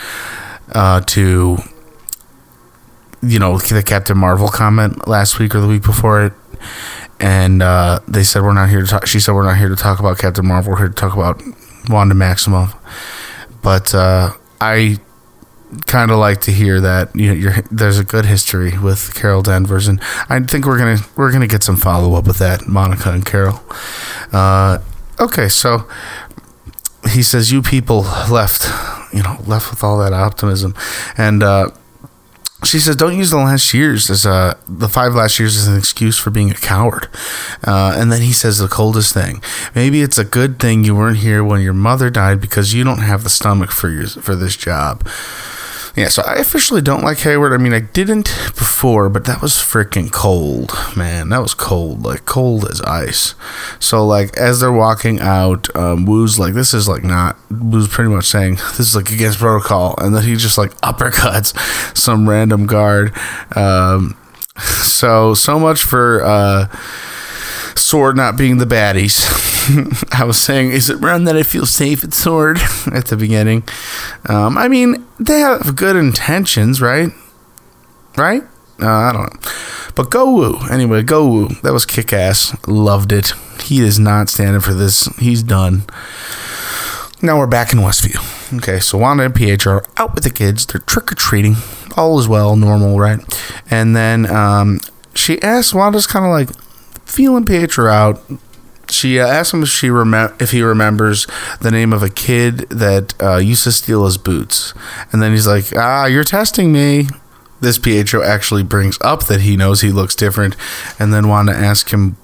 uh, 0.73 1.01
to, 1.01 1.59
you 3.23 3.39
know, 3.39 3.59
the 3.59 3.83
Captain 3.83 4.17
Marvel 4.17 4.49
comment 4.49 5.07
last 5.07 5.39
week 5.39 5.55
or 5.55 5.61
the 5.61 5.69
week 5.69 5.83
before 5.83 6.25
it. 6.27 6.33
And 7.19 7.63
uh, 7.63 8.01
they 8.09 8.23
said, 8.23 8.43
We're 8.43 8.55
not 8.55 8.71
here 8.71 8.81
to 8.81 8.87
talk. 8.87 9.07
She 9.07 9.21
said, 9.21 9.35
We're 9.35 9.45
not 9.45 9.59
here 9.59 9.69
to 9.69 9.77
talk 9.77 10.01
about 10.01 10.19
Captain 10.19 10.47
Marvel. 10.47 10.73
We're 10.73 10.79
here 10.79 10.89
to 10.89 10.95
talk 10.95 11.15
about 11.15 11.43
Wanda 11.89 12.15
Maximoff. 12.15 12.77
But 13.63 13.95
uh, 13.95 14.33
I 14.61 14.99
kind 15.87 16.11
of 16.11 16.19
like 16.19 16.41
to 16.43 16.51
hear 16.51 16.81
that 16.81 17.15
you 17.15 17.35
know 17.35 17.53
there's 17.71 17.99
a 17.99 18.05
good 18.05 18.25
history 18.25 18.77
with 18.79 19.15
Carol 19.15 19.43
Danvers, 19.43 19.87
and 19.87 20.01
I 20.29 20.41
think 20.41 20.67
we're 20.67 20.79
gonna 20.79 20.99
we're 21.17 21.33
gonna 21.33 21.47
get 21.47 21.63
some 21.63 21.77
follow 21.77 22.15
up 22.15 22.27
with 22.27 22.39
that 22.39 22.67
Monica 22.67 23.13
and 23.13 23.25
Carol. 23.25 23.63
Uh, 24.33 24.79
okay, 25.19 25.49
so 25.49 25.89
he 27.11 27.23
says 27.23 27.53
you 27.53 27.63
people 27.63 28.03
left, 28.31 28.69
you 29.13 29.23
know, 29.23 29.37
left 29.47 29.71
with 29.71 29.85
all 29.85 29.99
that 29.99 30.13
optimism, 30.13 30.75
and 31.17 31.43
uh, 31.43 31.71
she 32.65 32.79
says, 32.79 32.97
"Don't 32.97 33.17
use 33.17 33.31
the 33.31 33.37
last 33.37 33.73
years 33.73 34.11
as 34.11 34.27
a 34.27 34.57
the 34.69 34.89
five 34.89 35.15
last 35.15 35.39
years 35.39 35.57
as 35.57 35.67
an 35.67 35.77
excuse 35.77 36.19
for 36.19 36.31
being 36.31 36.51
a 36.51 36.55
coward." 36.55 37.09
Uh, 37.65 37.95
and 37.97 38.13
then 38.13 38.23
he 38.23 38.33
says 38.33 38.59
the 38.59 38.69
coldest 38.69 39.15
thing: 39.15 39.43
"Maybe 39.75 40.03
it's 40.03 40.19
a 40.19 40.25
good 40.25 40.59
thing 40.59 40.85
you 40.85 40.95
weren't 40.95 41.19
here 41.19 41.43
when 41.43 41.61
your 41.61 41.75
mother 41.75 42.11
died 42.11 42.41
because 42.41 42.75
you 42.75 42.85
don't 42.85 42.99
have 42.99 43.25
the 43.25 43.31
stomach 43.31 43.71
for 43.71 43.89
your 43.89 44.07
for 44.07 44.35
this 44.35 44.57
job." 44.57 45.07
Yeah, 46.01 46.09
so 46.09 46.23
I 46.23 46.37
officially 46.37 46.81
don't 46.81 47.03
like 47.03 47.19
Hayward. 47.19 47.53
I 47.53 47.63
mean, 47.63 47.75
I 47.75 47.81
didn't 47.81 48.25
before, 48.57 49.11
but 49.11 49.27
that 49.27 49.43
was 49.43 49.53
freaking 49.53 50.11
cold, 50.11 50.73
man. 50.97 51.29
That 51.29 51.43
was 51.43 51.53
cold, 51.53 52.05
like 52.07 52.25
cold 52.25 52.67
as 52.71 52.81
ice. 52.81 53.35
So, 53.81 54.07
like, 54.07 54.35
as 54.39 54.61
they're 54.61 54.73
walking 54.73 55.21
out, 55.21 55.69
um, 55.77 56.07
Woo's 56.07 56.39
like, 56.39 56.55
this 56.55 56.73
is 56.73 56.89
like 56.89 57.05
not, 57.05 57.37
Woo's 57.51 57.87
pretty 57.87 58.09
much 58.09 58.25
saying, 58.25 58.55
this 58.79 58.81
is 58.81 58.97
like 58.97 59.11
against 59.11 59.41
protocol. 59.41 59.95
And 59.99 60.17
then 60.17 60.23
he 60.23 60.37
just 60.37 60.57
like 60.57 60.73
uppercuts 60.77 61.55
some 61.95 62.27
random 62.27 62.65
guard. 62.65 63.15
Um, 63.55 64.17
so, 64.59 65.35
so 65.35 65.61
much 65.61 65.83
for, 65.83 66.23
uh, 66.25 66.75
Sword 67.77 68.17
not 68.17 68.39
being 68.39 68.57
the 68.57 68.65
baddies. 68.65 69.50
I 70.13 70.25
was 70.25 70.39
saying, 70.39 70.71
is 70.71 70.89
it 70.89 70.97
run 70.97 71.25
that 71.25 71.37
I 71.37 71.43
feel 71.43 71.67
safe 71.67 72.05
at 72.05 72.15
Sword 72.15 72.59
at 72.93 73.07
the 73.07 73.17
beginning? 73.17 73.65
Um, 74.27 74.57
I 74.57 74.69
mean, 74.69 75.05
they 75.19 75.41
have 75.41 75.77
good 75.77 75.97
intentions, 75.97 76.81
right? 76.81 77.11
Right? 78.17 78.43
Uh, 78.81 78.89
I 78.89 79.13
don't 79.13 79.33
know. 79.33 79.51
But 79.95 80.11
Go 80.11 80.33
Woo. 80.33 80.59
Anyway, 80.71 81.03
Go 81.03 81.27
Woo. 81.27 81.49
That 81.63 81.73
was 81.73 81.85
kick 81.85 82.13
ass. 82.13 82.57
Loved 82.67 83.13
it. 83.13 83.33
He 83.63 83.81
is 83.81 83.99
not 83.99 84.29
standing 84.29 84.61
for 84.61 84.73
this. 84.73 85.07
He's 85.19 85.43
done. 85.43 85.83
Now 87.23 87.39
we're 87.39 87.47
back 87.47 87.73
in 87.73 87.81
Westview. 87.81 88.59
Okay, 88.59 88.81
so 88.81 88.97
Wanda 88.97 89.25
and 89.25 89.35
Pietro 89.35 89.75
are 89.75 89.85
out 89.99 90.15
with 90.15 90.25
the 90.25 90.31
kids. 90.31 90.65
They're 90.65 90.81
trick 90.81 91.13
or 91.13 91.15
treating. 91.15 91.57
All 91.97 92.19
is 92.19 92.27
well, 92.27 92.57
normal, 92.57 92.99
right? 92.99 93.21
And 93.71 93.95
then 93.95 94.31
um, 94.31 94.81
she 95.15 95.41
asks, 95.43 95.75
Wanda's 95.75 96.07
kind 96.07 96.25
of 96.25 96.31
like 96.31 96.49
feeling 97.05 97.45
Pietro 97.45 97.91
out 97.91 98.23
she 98.91 99.21
uh, 99.21 99.27
asks 99.27 99.53
him 99.55 99.63
if 99.63 99.69
she 99.69 99.91
rem- 99.91 100.35
if 100.41 100.51
he 100.51 100.63
remembers 100.63 101.27
the 101.61 101.71
name 101.71 101.93
of 101.93 102.03
a 102.03 102.11
kid 102.11 102.69
that 102.71 103.15
uh, 103.23 103.37
used 103.37 103.65
to 103.65 103.73
steal 103.73 104.05
his 104.05 104.19
boots, 104.19 104.75
and 105.13 105.23
then 105.23 105.33
he's 105.33 105.47
like, 105.47 105.67
"Ah, 105.77 106.07
you're 106.07 106.25
testing 106.25 106.73
me." 106.73 107.07
This 107.61 107.77
Pietro 107.77 108.23
actually 108.23 108.63
brings 108.63 108.97
up 109.03 109.25
that 109.25 109.43
he 109.43 109.55
knows 109.55 109.83
he 109.83 109.93
looks 109.93 110.17
different, 110.17 110.57
and 110.99 111.13
then 111.13 111.29
Wanda 111.29 111.53
asks 111.53 111.93
him, 111.93 112.17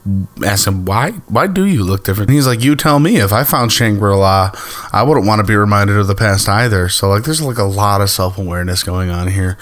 asks 0.42 0.66
him 0.66 0.86
why, 0.86 1.10
why 1.28 1.46
do 1.46 1.66
you 1.66 1.84
look 1.84 2.04
different? 2.04 2.30
And 2.30 2.36
he's 2.36 2.46
like, 2.46 2.64
you 2.64 2.74
tell 2.74 2.98
me. 2.98 3.16
If 3.16 3.32
I 3.32 3.44
found 3.44 3.70
Shangri 3.70 4.16
La, 4.16 4.50
I 4.92 5.02
wouldn't 5.02 5.26
want 5.26 5.40
to 5.40 5.46
be 5.46 5.54
reminded 5.54 5.98
of 5.98 6.06
the 6.06 6.14
past 6.14 6.48
either. 6.48 6.88
So 6.88 7.10
like, 7.10 7.24
there's 7.24 7.42
like 7.42 7.58
a 7.58 7.64
lot 7.64 8.00
of 8.00 8.08
self 8.08 8.38
awareness 8.38 8.82
going 8.82 9.10
on 9.10 9.28
here, 9.28 9.58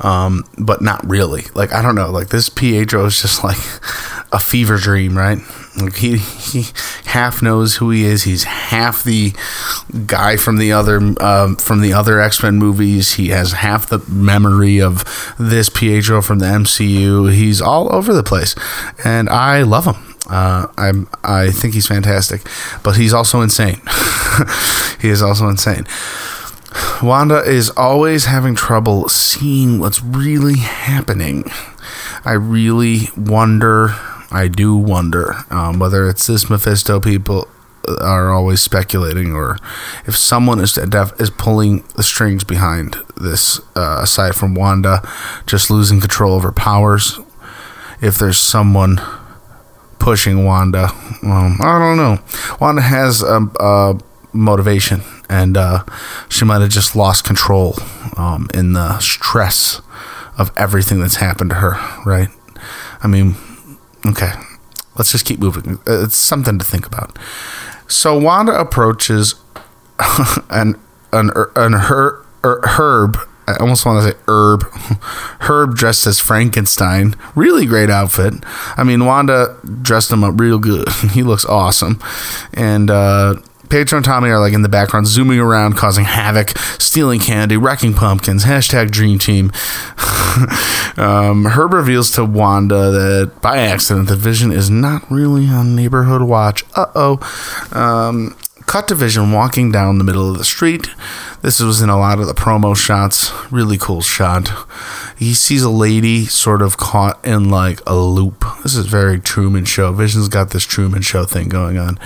um, 0.00 0.44
but 0.56 0.80
not 0.80 1.06
really. 1.06 1.42
Like 1.54 1.74
I 1.74 1.82
don't 1.82 1.94
know. 1.94 2.10
Like 2.10 2.28
this 2.28 2.48
Pietro 2.48 3.04
is 3.04 3.20
just 3.20 3.44
like 3.44 3.58
a 4.32 4.40
fever 4.40 4.78
dream, 4.78 5.16
right? 5.16 5.38
He 5.94 6.18
he 6.18 6.66
half 7.06 7.42
knows 7.42 7.76
who 7.76 7.90
he 7.90 8.04
is. 8.04 8.24
He's 8.24 8.44
half 8.44 9.02
the 9.02 9.32
guy 10.06 10.36
from 10.36 10.58
the 10.58 10.72
other 10.72 10.96
um, 11.20 11.56
from 11.56 11.80
the 11.80 11.92
other 11.92 12.20
X 12.20 12.42
Men 12.42 12.56
movies. 12.56 13.14
He 13.14 13.28
has 13.28 13.52
half 13.52 13.88
the 13.88 13.98
memory 14.08 14.80
of 14.80 15.04
this 15.38 15.68
Pietro 15.68 16.20
from 16.22 16.38
the 16.38 16.46
MCU. 16.46 17.32
He's 17.32 17.60
all 17.62 17.92
over 17.94 18.12
the 18.12 18.22
place, 18.22 18.54
and 19.04 19.28
I 19.28 19.62
love 19.62 19.84
him. 19.84 20.16
Uh, 20.28 20.66
I'm 20.76 21.08
I 21.24 21.50
think 21.50 21.74
he's 21.74 21.86
fantastic, 21.86 22.42
but 22.82 22.96
he's 22.96 23.14
also 23.14 23.40
insane. 23.40 23.80
he 25.00 25.08
is 25.08 25.22
also 25.22 25.48
insane. 25.48 25.86
Wanda 27.02 27.42
is 27.42 27.70
always 27.70 28.26
having 28.26 28.54
trouble 28.54 29.08
seeing 29.08 29.78
what's 29.78 30.02
really 30.02 30.58
happening. 30.58 31.44
I 32.24 32.32
really 32.32 33.08
wonder 33.16 33.94
I 34.30 34.48
do 34.48 34.76
wonder 34.76 35.36
um, 35.50 35.78
whether 35.78 36.08
it's 36.08 36.26
this 36.26 36.50
Mephisto 36.50 37.00
people 37.00 37.48
are 38.00 38.30
always 38.32 38.60
speculating, 38.60 39.32
or 39.32 39.58
if 40.06 40.16
someone 40.16 40.60
is 40.60 40.76
is 40.76 41.30
pulling 41.30 41.84
the 41.96 42.02
strings 42.02 42.44
behind 42.44 42.96
this. 43.16 43.60
Uh, 43.74 44.00
aside 44.02 44.34
from 44.34 44.54
Wanda 44.54 45.00
just 45.46 45.70
losing 45.70 46.00
control 46.00 46.36
of 46.36 46.42
her 46.42 46.52
powers, 46.52 47.18
if 48.00 48.18
there's 48.18 48.38
someone 48.38 49.00
pushing 49.98 50.44
Wanda, 50.44 50.90
um, 51.22 51.58
I 51.60 51.78
don't 51.78 51.96
know. 51.96 52.18
Wanda 52.60 52.82
has 52.82 53.22
a, 53.22 53.40
a 53.60 53.98
motivation, 54.32 55.02
and 55.28 55.56
uh, 55.56 55.84
she 56.28 56.44
might 56.44 56.60
have 56.60 56.70
just 56.70 56.94
lost 56.94 57.24
control 57.24 57.76
um, 58.16 58.48
in 58.52 58.74
the 58.74 58.98
stress 58.98 59.80
of 60.36 60.52
everything 60.56 61.00
that's 61.00 61.16
happened 61.16 61.50
to 61.50 61.56
her. 61.56 61.78
Right? 62.04 62.28
I 63.02 63.06
mean, 63.06 63.36
Okay, 64.06 64.32
let's 64.96 65.12
just 65.12 65.26
keep 65.26 65.40
moving. 65.40 65.78
Uh, 65.86 66.04
it's 66.04 66.16
something 66.16 66.58
to 66.58 66.64
think 66.64 66.86
about. 66.86 67.18
So 67.88 68.18
Wanda 68.18 68.58
approaches 68.58 69.34
an 70.50 70.78
an 71.12 71.30
an 71.56 71.72
her, 71.72 72.24
er, 72.44 72.60
herb. 72.64 73.18
I 73.46 73.56
almost 73.56 73.86
want 73.86 74.04
to 74.04 74.10
say 74.10 74.18
herb. 74.28 74.62
Herb 75.40 75.74
dressed 75.74 76.06
as 76.06 76.20
Frankenstein. 76.20 77.14
Really 77.34 77.64
great 77.64 77.88
outfit. 77.88 78.34
I 78.76 78.84
mean, 78.84 79.06
Wanda 79.06 79.56
dressed 79.80 80.12
him 80.12 80.22
up 80.22 80.38
real 80.38 80.58
good. 80.58 80.86
he 81.12 81.22
looks 81.22 81.46
awesome. 81.46 81.98
And 82.52 82.90
uh, 82.90 83.36
Pietro 83.68 83.98
and 83.98 84.04
Tommy 84.04 84.30
are 84.30 84.40
like 84.40 84.52
in 84.52 84.62
the 84.62 84.68
background, 84.68 85.06
zooming 85.06 85.38
around, 85.38 85.76
causing 85.76 86.04
havoc, 86.04 86.56
stealing 86.78 87.20
candy, 87.20 87.56
wrecking 87.56 87.94
pumpkins. 87.94 88.44
Hashtag 88.44 88.90
Dream 88.90 89.18
Team. 89.18 89.52
um, 90.96 91.44
Herb 91.46 91.72
reveals 91.72 92.10
to 92.12 92.24
Wanda 92.24 92.90
that 92.90 93.40
by 93.40 93.58
accident 93.58 94.08
the 94.08 94.16
Vision 94.16 94.52
is 94.52 94.70
not 94.70 95.08
really 95.10 95.46
on 95.48 95.76
neighborhood 95.76 96.22
watch. 96.22 96.64
Uh 96.74 96.86
oh. 96.94 97.68
Um, 97.72 98.36
cut 98.68 98.86
to 98.86 98.94
Vision 98.94 99.32
walking 99.32 99.72
down 99.72 99.96
the 99.96 100.04
middle 100.04 100.30
of 100.30 100.36
the 100.36 100.44
street. 100.44 100.90
This 101.40 101.58
was 101.58 101.80
in 101.80 101.88
a 101.88 101.98
lot 101.98 102.20
of 102.20 102.26
the 102.26 102.34
promo 102.34 102.76
shots. 102.76 103.32
Really 103.50 103.78
cool 103.78 104.02
shot. 104.02 104.50
He 105.16 105.32
sees 105.32 105.62
a 105.62 105.70
lady 105.70 106.26
sort 106.26 106.60
of 106.60 106.76
caught 106.76 107.26
in 107.26 107.48
like 107.48 107.80
a 107.86 107.96
loop. 107.96 108.44
This 108.62 108.74
is 108.74 108.84
very 108.84 109.18
Truman 109.20 109.64
Show. 109.64 109.92
Vision's 109.92 110.28
got 110.28 110.50
this 110.50 110.64
Truman 110.64 111.00
Show 111.00 111.24
thing 111.24 111.48
going 111.48 111.78
on. 111.78 111.98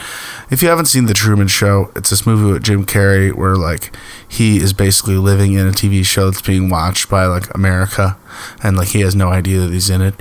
If 0.51 0.62
you 0.62 0.68
haven't 0.68 0.87
seen 0.87 1.07
the 1.07 1.14
Truman 1.14 1.48
Show, 1.48 1.90
it's 1.96 2.11
this 2.11 2.27
movie 2.27 2.53
with 2.53 2.62
Jim 2.62 2.87
Carrey 2.87 3.35
where 3.35 3.57
like 3.57 3.94
he 4.29 4.59
is 4.59 4.72
basically 4.72 5.16
living 5.16 5.55
in 5.55 5.66
a 5.66 5.72
TV 5.72 6.05
show 6.05 6.31
that's 6.31 6.46
being 6.46 6.70
watched 6.70 7.11
by 7.11 7.27
like 7.27 7.53
America, 7.57 8.16
and 8.62 8.77
like 8.77 8.88
he 8.88 9.01
has 9.01 9.16
no 9.16 9.31
idea 9.31 9.61
that 9.61 9.72
he's 9.72 9.90
in 9.90 10.01
it. 10.01 10.14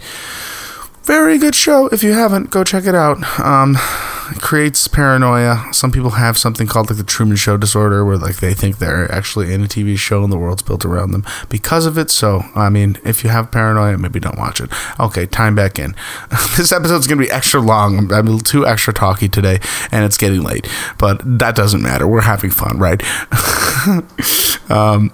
Very 1.04 1.40
good 1.40 1.56
show. 1.56 1.88
If 1.88 2.04
you 2.04 2.14
haven't, 2.14 2.52
go 2.52 2.64
check 2.64 2.86
it 2.86 2.94
out. 2.94 3.18
Um, 3.40 3.76
it 4.32 4.40
creates 4.40 4.88
paranoia. 4.88 5.68
Some 5.72 5.92
people 5.92 6.12
have 6.12 6.38
something 6.38 6.68
called 6.68 6.90
like 6.90 6.98
the 6.98 7.04
Truman 7.04 7.38
Show 7.38 7.58
disorder, 7.58 8.06
where 8.06 8.18
like 8.18 8.38
they 8.38 8.54
think 8.54 8.78
they're 8.78 9.12
actually 9.12 9.52
in 9.52 9.64
a 9.64 9.68
TV 9.68 9.98
show 9.98 10.24
and 10.24 10.32
the 10.32 10.38
world's 10.38 10.62
built 10.62 10.86
around 10.86 11.12
them 11.12 11.26
because 11.50 11.88
of 11.88 11.98
it. 11.98 12.12
So, 12.12 12.44
I 12.56 12.70
mean, 12.70 12.98
if 13.04 13.24
you 13.24 13.32
have 13.32 13.52
paranoia, 13.52 13.98
maybe 13.98 14.20
don't 14.20 14.38
watch 14.38 14.62
it. 14.62 14.70
Okay, 15.00 15.26
time 15.26 15.56
back 15.56 15.80
in. 15.80 15.96
this 16.56 16.72
episode's 16.72 17.08
gonna 17.08 17.22
be 17.22 17.32
extra 17.32 17.60
long. 17.60 18.12
I'm 18.12 18.28
a 18.28 18.32
little 18.32 18.40
too 18.40 18.66
extra 18.66 18.94
talky 18.94 19.28
today, 19.28 19.60
and 19.92 20.06
it's 20.06 20.18
getting 20.18 20.44
late. 20.44 20.68
But 21.00 21.22
that 21.40 21.56
doesn't 21.56 21.82
matter. 21.82 22.08
We're 22.08 22.22
having 22.22 22.52
fun, 22.52 22.78
right? 22.78 23.02
um, 24.70 25.12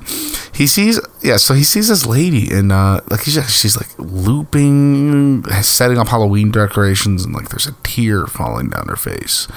he 0.58 0.65
sees 0.65 1.00
yeah 1.22 1.38
so 1.38 1.54
he 1.54 1.63
sees 1.63 1.88
this 1.88 2.06
lady 2.06 2.52
and 2.52 2.72
uh 2.72 3.00
like 3.10 3.22
he's 3.22 3.36
just, 3.36 3.56
she's 3.56 3.78
like 3.78 3.88
looping 4.00 5.43
setting 5.62 5.98
up 5.98 6.08
halloween 6.08 6.50
decorations 6.50 7.24
and 7.24 7.34
like 7.34 7.50
there's 7.50 7.67
a 7.67 7.76
tear 7.84 8.26
falling 8.26 8.70
down 8.70 8.88
her 8.88 8.96
face 8.96 9.48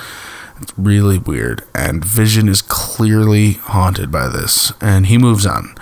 it's 0.61 0.75
really 0.77 1.17
weird 1.17 1.65
and 1.75 2.05
vision 2.05 2.49
is 2.49 2.61
clearly 2.61 3.53
haunted 3.53 4.13
by 4.13 4.29
this 4.29 4.73
and 4.81 5.07
he 5.07 5.17
moves 5.17 5.47
on 5.47 5.75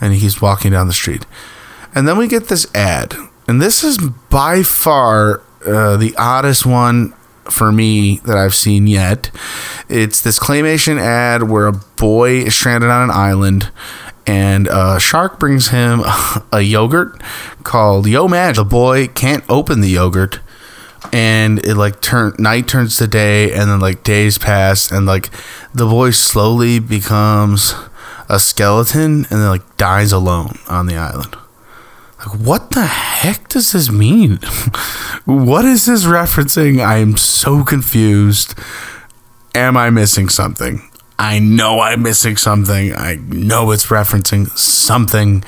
and 0.00 0.14
he's 0.14 0.40
walking 0.40 0.72
down 0.72 0.86
the 0.86 0.94
street 0.94 1.26
and 1.94 2.08
then 2.08 2.16
we 2.16 2.26
get 2.26 2.48
this 2.48 2.66
ad 2.74 3.14
and 3.46 3.60
this 3.60 3.84
is 3.84 3.98
by 4.30 4.62
far 4.62 5.42
uh, 5.66 5.96
the 5.98 6.14
oddest 6.16 6.64
one 6.64 7.12
for 7.44 7.72
me 7.72 8.18
that 8.24 8.36
I've 8.36 8.54
seen 8.54 8.86
yet. 8.86 9.30
It's 9.88 10.20
this 10.20 10.38
claymation 10.38 10.98
ad 10.98 11.44
where 11.44 11.66
a 11.66 11.72
boy 11.72 12.38
is 12.38 12.54
stranded 12.54 12.90
on 12.90 13.02
an 13.02 13.10
island 13.10 13.70
and 14.26 14.68
a 14.68 15.00
shark 15.00 15.38
brings 15.38 15.68
him 15.68 16.02
a 16.52 16.60
yogurt 16.60 17.20
called 17.64 18.06
Yo 18.06 18.28
Mag. 18.28 18.56
The 18.56 18.64
boy 18.64 19.08
can't 19.08 19.44
open 19.48 19.80
the 19.80 19.88
yogurt 19.88 20.40
and 21.12 21.64
it 21.64 21.74
like 21.74 22.00
turn 22.00 22.34
night 22.38 22.68
turns 22.68 22.96
to 22.98 23.06
day 23.06 23.52
and 23.52 23.70
then 23.70 23.80
like 23.80 24.02
days 24.04 24.38
pass 24.38 24.90
and 24.90 25.06
like 25.06 25.30
the 25.74 25.86
boy 25.86 26.10
slowly 26.10 26.78
becomes 26.78 27.74
a 28.28 28.38
skeleton 28.38 29.26
and 29.30 29.40
then 29.40 29.48
like 29.48 29.76
dies 29.76 30.12
alone 30.12 30.58
on 30.68 30.86
the 30.86 30.96
island. 30.96 31.36
Like, 32.18 32.38
what 32.38 32.70
the 32.70 32.86
heck 32.86 33.48
does 33.48 33.72
this 33.72 33.90
mean? 33.90 34.36
what 35.24 35.64
is 35.64 35.86
this 35.86 36.04
referencing? 36.04 36.80
I 36.80 36.98
am 36.98 37.16
so 37.16 37.64
confused. 37.64 38.54
Am 39.54 39.76
I 39.76 39.90
missing 39.90 40.28
something? 40.28 40.88
I 41.22 41.38
know 41.38 41.78
I'm 41.78 42.02
missing 42.02 42.36
something. 42.36 42.92
I 42.92 43.14
know 43.14 43.70
it's 43.70 43.86
referencing 43.86 44.50
something. 44.58 45.44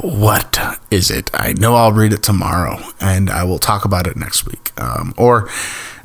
What 0.00 0.58
is 0.90 1.12
it? 1.12 1.30
I 1.32 1.52
know 1.52 1.76
I'll 1.76 1.92
read 1.92 2.12
it 2.12 2.24
tomorrow 2.24 2.80
and 3.00 3.30
I 3.30 3.44
will 3.44 3.60
talk 3.60 3.84
about 3.84 4.08
it 4.08 4.16
next 4.16 4.46
week. 4.46 4.72
Um, 4.76 5.14
or 5.16 5.48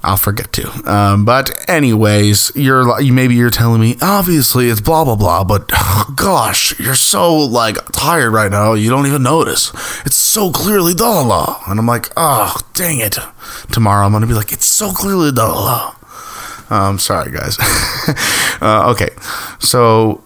I'll 0.04 0.18
forget 0.18 0.54
to. 0.54 0.70
Um, 0.92 1.26
but 1.26 1.50
anyways, 1.68 2.52
you're 2.56 3.02
you 3.02 3.12
maybe 3.12 3.34
you're 3.34 3.50
telling 3.50 3.82
me 3.82 3.98
obviously 4.04 4.70
it's 4.70 4.82
blah 4.82 5.04
blah 5.04 5.16
blah, 5.16 5.46
but 5.46 5.68
gosh, 6.16 6.80
you're 6.80 6.94
so 6.94 7.36
like 7.36 7.78
tired 7.94 8.30
right 8.30 8.52
now. 8.52 8.74
You 8.74 8.92
don't 8.92 9.08
even 9.08 9.24
notice. 9.24 9.72
It's 10.06 10.16
so 10.16 10.52
clearly 10.52 10.94
blah 10.94 11.24
blah, 11.24 11.60
and 11.68 11.80
I'm 11.80 11.88
like, 11.88 12.10
oh 12.16 12.56
dang 12.76 13.00
it. 13.00 13.18
Tomorrow 13.72 14.06
I'm 14.06 14.12
gonna 14.12 14.28
be 14.28 14.36
like, 14.36 14.54
it's 14.54 14.66
so 14.66 14.92
clearly 14.92 15.32
blah 15.32 15.54
blah. 15.54 15.96
Um, 16.72 16.98
sorry 16.98 17.32
guys. 17.32 17.58
uh, 18.62 18.92
okay, 18.92 19.10
so 19.60 20.24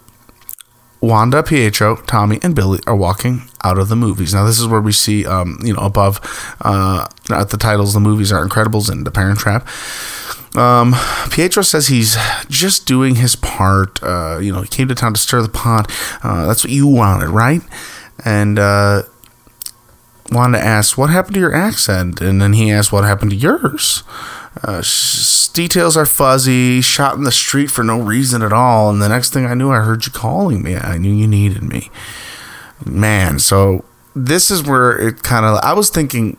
Wanda, 1.01 1.43
Pietro, 1.43 1.97
Tommy, 2.07 2.39
and 2.41 2.55
Billy 2.55 2.79
are 2.87 2.95
walking 2.95 3.43
out 3.63 3.77
of 3.77 3.89
the 3.89 3.95
movies. 3.95 4.33
Now, 4.33 4.45
this 4.45 4.59
is 4.59 4.67
where 4.67 4.81
we 4.81 4.91
see, 4.91 5.25
um, 5.25 5.59
you 5.63 5.73
know, 5.73 5.81
above 5.81 6.19
uh, 6.61 7.07
at 7.31 7.49
the 7.49 7.57
titles, 7.57 7.93
the 7.93 7.99
movies 7.99 8.31
are 8.31 8.45
Incredibles 8.45 8.89
and 8.89 9.05
The 9.05 9.11
Parent 9.11 9.39
Trap. 9.39 9.67
Um, 10.55 10.95
Pietro 11.31 11.63
says 11.63 11.87
he's 11.87 12.15
just 12.47 12.87
doing 12.87 13.15
his 13.15 13.35
part. 13.35 14.01
Uh, 14.01 14.39
you 14.39 14.53
know, 14.53 14.61
he 14.61 14.67
came 14.67 14.87
to 14.87 14.95
town 14.95 15.13
to 15.13 15.19
stir 15.19 15.41
the 15.41 15.49
pot. 15.49 15.91
Uh, 16.23 16.45
that's 16.45 16.63
what 16.63 16.71
you 16.71 16.87
wanted, 16.87 17.29
right? 17.29 17.61
And 18.23 18.57
uh, 18.57 19.03
Wanda 20.31 20.57
asks, 20.57 20.97
What 20.97 21.09
happened 21.09 21.35
to 21.35 21.39
your 21.39 21.53
accent? 21.53 22.21
And 22.21 22.41
then 22.41 22.53
he 22.53 22.71
asks, 22.71 22.91
What 22.91 23.03
happened 23.03 23.31
to 23.31 23.37
yours? 23.37 24.03
Uh, 24.63 24.81
details 25.53 25.97
are 25.97 26.05
fuzzy, 26.05 26.81
shot 26.81 27.15
in 27.15 27.23
the 27.23 27.31
street 27.31 27.69
for 27.69 27.83
no 27.83 27.99
reason 27.99 28.41
at 28.41 28.53
all. 28.53 28.89
And 28.89 29.01
the 29.01 29.09
next 29.09 29.33
thing 29.33 29.45
I 29.45 29.53
knew, 29.53 29.71
I 29.71 29.81
heard 29.81 30.05
you 30.05 30.11
calling 30.11 30.63
me. 30.63 30.75
I 30.75 30.97
knew 30.97 31.13
you 31.13 31.27
needed 31.27 31.63
me. 31.63 31.89
Man, 32.85 33.39
so 33.39 33.85
this 34.15 34.49
is 34.49 34.63
where 34.63 34.97
it 34.97 35.23
kind 35.23 35.45
of, 35.45 35.59
I 35.63 35.73
was 35.73 35.89
thinking, 35.89 36.37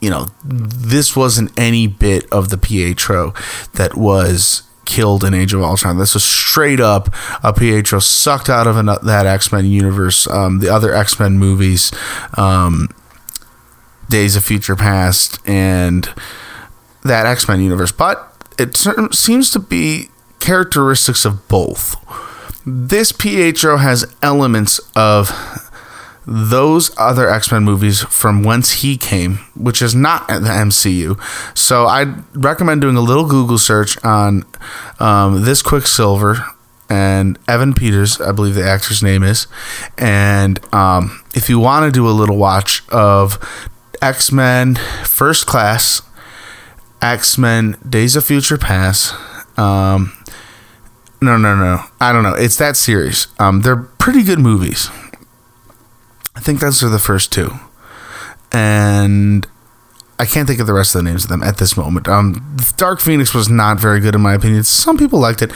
you 0.00 0.10
know, 0.10 0.28
this 0.44 1.16
wasn't 1.16 1.58
any 1.58 1.86
bit 1.86 2.30
of 2.32 2.50
the 2.50 2.58
Pietro 2.58 3.34
that 3.74 3.96
was 3.96 4.62
killed 4.86 5.22
in 5.22 5.34
Age 5.34 5.52
of 5.52 5.62
Ultron. 5.62 5.98
This 5.98 6.14
was 6.14 6.24
straight 6.24 6.80
up 6.80 7.14
a 7.42 7.52
Pietro 7.52 7.98
sucked 7.98 8.48
out 8.48 8.66
of 8.66 8.76
an, 8.76 8.86
that 8.86 9.26
X 9.26 9.52
Men 9.52 9.66
universe, 9.66 10.26
um, 10.28 10.60
the 10.60 10.68
other 10.70 10.94
X 10.94 11.20
Men 11.20 11.38
movies, 11.38 11.92
um, 12.34 12.88
Days 14.08 14.36
of 14.36 14.44
Future 14.44 14.76
Past, 14.76 15.38
and 15.46 16.08
that 17.04 17.26
X 17.26 17.48
Men 17.48 17.60
universe. 17.60 17.92
But 17.92 18.34
it 18.58 18.76
seems 19.14 19.50
to 19.52 19.58
be 19.58 20.08
characteristics 20.40 21.24
of 21.24 21.46
both. 21.48 21.96
This 22.66 23.12
Pietro 23.12 23.78
has 23.78 24.14
elements 24.22 24.80
of 24.94 25.30
those 26.26 26.90
other 26.98 27.28
X 27.30 27.50
Men 27.50 27.64
movies 27.64 28.02
from 28.02 28.42
whence 28.42 28.82
he 28.82 28.96
came, 28.96 29.38
which 29.56 29.80
is 29.80 29.94
not 29.94 30.26
the 30.28 30.34
MCU. 30.34 31.18
So 31.56 31.86
I'd 31.86 32.22
recommend 32.36 32.82
doing 32.82 32.96
a 32.96 33.00
little 33.00 33.26
Google 33.26 33.58
search 33.58 34.02
on 34.04 34.44
um, 35.00 35.44
this 35.44 35.62
Quicksilver 35.62 36.44
and 36.90 37.38
Evan 37.48 37.74
Peters, 37.74 38.20
I 38.20 38.32
believe 38.32 38.54
the 38.54 38.64
actor's 38.64 39.02
name 39.02 39.22
is. 39.22 39.46
And 39.96 40.60
um, 40.74 41.22
if 41.34 41.48
you 41.48 41.58
want 41.58 41.86
to 41.86 41.90
do 41.90 42.06
a 42.08 42.12
little 42.12 42.36
watch 42.36 42.86
of 42.90 43.38
X 44.02 44.30
Men 44.30 44.74
First 45.04 45.46
Class 45.46 46.02
X 47.02 47.38
Men, 47.38 47.76
Days 47.88 48.16
of 48.16 48.24
Future 48.24 48.58
Past. 48.58 49.14
Um, 49.58 50.12
no, 51.20 51.36
no, 51.36 51.56
no. 51.56 51.82
I 52.00 52.12
don't 52.12 52.22
know. 52.22 52.34
It's 52.34 52.56
that 52.56 52.76
series. 52.76 53.26
Um, 53.38 53.62
they're 53.62 53.76
pretty 53.76 54.22
good 54.22 54.38
movies. 54.38 54.90
I 56.36 56.40
think 56.40 56.60
those 56.60 56.82
are 56.82 56.88
the 56.88 57.00
first 57.00 57.32
two, 57.32 57.50
and 58.52 59.46
I 60.20 60.24
can't 60.24 60.46
think 60.46 60.60
of 60.60 60.66
the 60.68 60.72
rest 60.72 60.94
of 60.94 61.02
the 61.02 61.10
names 61.10 61.24
of 61.24 61.30
them 61.30 61.42
at 61.42 61.58
this 61.58 61.76
moment. 61.76 62.08
Um, 62.08 62.56
Dark 62.76 63.00
Phoenix 63.00 63.34
was 63.34 63.48
not 63.48 63.80
very 63.80 63.98
good 63.98 64.14
in 64.14 64.20
my 64.20 64.34
opinion. 64.34 64.62
Some 64.62 64.96
people 64.96 65.18
liked 65.18 65.42
it, 65.42 65.52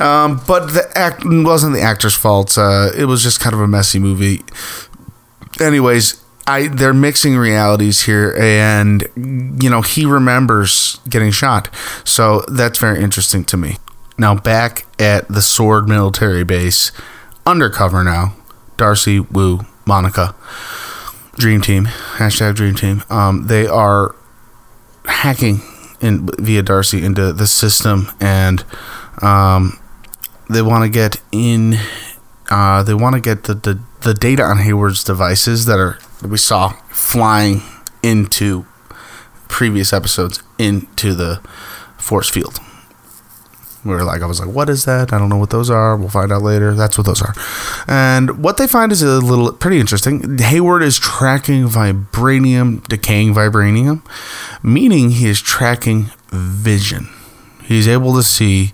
um, 0.00 0.40
but 0.46 0.68
the 0.72 0.90
act 0.94 1.22
wasn't 1.24 1.74
the 1.74 1.82
actor's 1.82 2.16
fault. 2.16 2.56
Uh, 2.56 2.90
it 2.96 3.04
was 3.04 3.22
just 3.22 3.40
kind 3.40 3.54
of 3.54 3.60
a 3.60 3.68
messy 3.68 3.98
movie. 3.98 4.42
Anyways, 5.60 6.21
I 6.46 6.68
they're 6.68 6.94
mixing 6.94 7.36
realities 7.36 8.02
here, 8.02 8.34
and 8.38 9.02
you 9.16 9.70
know 9.70 9.82
he 9.82 10.04
remembers 10.04 10.98
getting 11.08 11.30
shot, 11.30 11.68
so 12.04 12.44
that's 12.48 12.78
very 12.78 13.02
interesting 13.02 13.44
to 13.44 13.56
me. 13.56 13.76
Now 14.18 14.34
back 14.34 14.86
at 14.98 15.28
the 15.28 15.42
Sword 15.42 15.88
military 15.88 16.44
base, 16.44 16.90
undercover 17.46 18.02
now, 18.02 18.34
Darcy, 18.76 19.20
Woo, 19.20 19.60
Monica, 19.86 20.34
Dream 21.36 21.60
Team, 21.60 21.86
hashtag 21.86 22.56
Dream 22.56 22.74
Team. 22.74 23.02
Um, 23.08 23.46
they 23.46 23.66
are 23.66 24.14
hacking 25.06 25.60
in 26.00 26.28
via 26.38 26.62
Darcy 26.62 27.04
into 27.04 27.32
the 27.32 27.46
system, 27.46 28.08
and 28.20 28.64
um, 29.22 29.78
they 30.50 30.62
want 30.62 30.84
to 30.84 30.90
get 30.90 31.20
in. 31.30 31.76
Uh, 32.50 32.82
they 32.82 32.94
want 32.94 33.14
to 33.14 33.20
get 33.20 33.44
the, 33.44 33.54
the 33.54 33.80
the 34.02 34.14
data 34.14 34.42
on 34.42 34.58
Hayward's 34.58 35.04
devices 35.04 35.66
that 35.66 35.78
are 35.78 35.98
that 36.22 36.28
we 36.28 36.38
saw 36.38 36.70
flying 36.90 37.62
into 38.02 38.64
previous 39.48 39.92
episodes 39.92 40.42
into 40.58 41.14
the 41.14 41.40
force 41.98 42.30
field. 42.30 42.58
We 43.84 43.90
were 43.90 44.04
like, 44.04 44.22
I 44.22 44.26
was 44.26 44.38
like, 44.38 44.48
what 44.48 44.68
is 44.68 44.84
that? 44.84 45.12
I 45.12 45.18
don't 45.18 45.28
know 45.28 45.36
what 45.36 45.50
those 45.50 45.68
are. 45.68 45.96
We'll 45.96 46.08
find 46.08 46.30
out 46.30 46.42
later. 46.42 46.72
That's 46.72 46.96
what 46.96 47.04
those 47.04 47.20
are. 47.20 47.34
And 47.88 48.42
what 48.42 48.56
they 48.56 48.68
find 48.68 48.92
is 48.92 49.02
a 49.02 49.18
little 49.18 49.52
pretty 49.52 49.80
interesting. 49.80 50.38
Hayward 50.38 50.82
is 50.82 51.00
tracking 51.00 51.64
vibranium, 51.66 52.86
decaying 52.86 53.34
vibranium, 53.34 54.06
meaning 54.62 55.10
he 55.10 55.26
is 55.26 55.40
tracking 55.40 56.10
vision. 56.28 57.08
He's 57.64 57.88
able 57.88 58.14
to 58.14 58.22
see 58.22 58.72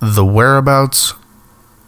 the 0.00 0.24
whereabouts 0.24 1.14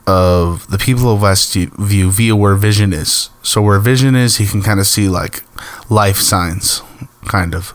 of 0.09 0.67
the 0.69 0.79
people 0.79 1.13
of 1.13 1.21
Westview 1.21 1.71
via 1.77 2.35
where 2.35 2.55
Vision 2.55 2.95
is. 2.95 3.29
So 3.43 3.61
where 3.61 3.79
Vision 3.79 4.17
is, 4.17 4.39
he 4.39 4.47
can 4.47 4.63
kind 4.63 4.81
of 4.81 4.87
see 4.87 5.07
like 5.07 5.43
life 5.91 6.17
signs, 6.17 6.81
kind 7.27 7.55
of, 7.55 7.75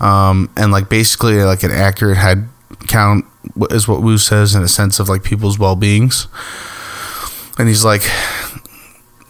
um, 0.00 0.48
and 0.56 0.70
like 0.70 0.88
basically 0.88 1.42
like 1.42 1.64
an 1.64 1.72
accurate 1.72 2.18
head 2.18 2.48
count 2.86 3.24
is 3.70 3.88
what 3.88 4.00
Woo 4.00 4.16
says 4.16 4.54
in 4.54 4.62
a 4.62 4.68
sense 4.68 5.00
of 5.00 5.08
like 5.08 5.24
people's 5.24 5.58
well 5.58 5.74
beings. 5.74 6.28
And 7.58 7.66
he's 7.66 7.84
like 7.84 8.02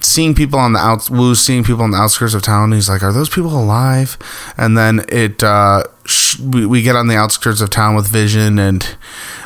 seeing 0.01 0.35
people 0.35 0.59
on 0.59 0.75
the 0.75 0.79
out 0.79 1.09
Woo 1.09 1.35
seeing 1.35 1.65
people 1.65 1.85
on 1.85 1.91
the 1.91 1.97
outskirts 1.97 2.35
of 2.35 2.43
town. 2.43 2.73
he's 2.73 2.91
like, 2.91 3.03
"Are 3.03 3.15
those 3.15 3.31
people 3.31 3.59
alive?" 3.59 4.19
And 4.59 4.77
then 4.77 5.07
it 5.09 5.43
uh, 5.43 5.85
sh- 6.05 6.39
we, 6.39 6.67
we 6.67 6.83
get 6.83 6.97
on 6.97 7.09
the 7.09 7.17
outskirts 7.17 7.63
of 7.63 7.71
town 7.71 7.97
with 7.97 8.09
Vision, 8.09 8.59
and 8.59 8.97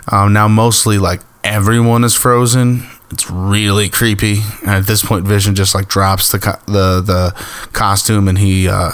um, 0.09 0.33
now 0.33 0.49
mostly 0.49 0.99
like 0.99 1.21
everyone 1.45 2.05
is 2.05 2.15
frozen. 2.15 2.87
It's 3.11 3.31
really 3.31 3.89
creepy. 3.89 4.41
And 4.63 4.71
at 4.71 4.87
this 4.87 5.05
point, 5.05 5.27
Vision 5.27 5.55
just 5.55 5.75
like 5.75 5.89
drops 5.89 6.29
the 6.31 6.39
co- 6.39 6.61
the 6.67 7.01
the 7.01 7.33
costume 7.73 8.29
and 8.29 8.39
he 8.39 8.69
uh, 8.69 8.93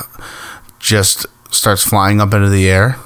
just 0.79 1.27
starts 1.51 1.85
flying 1.85 2.21
up 2.21 2.33
into 2.33 2.49
the 2.49 2.69
air, 2.69 2.97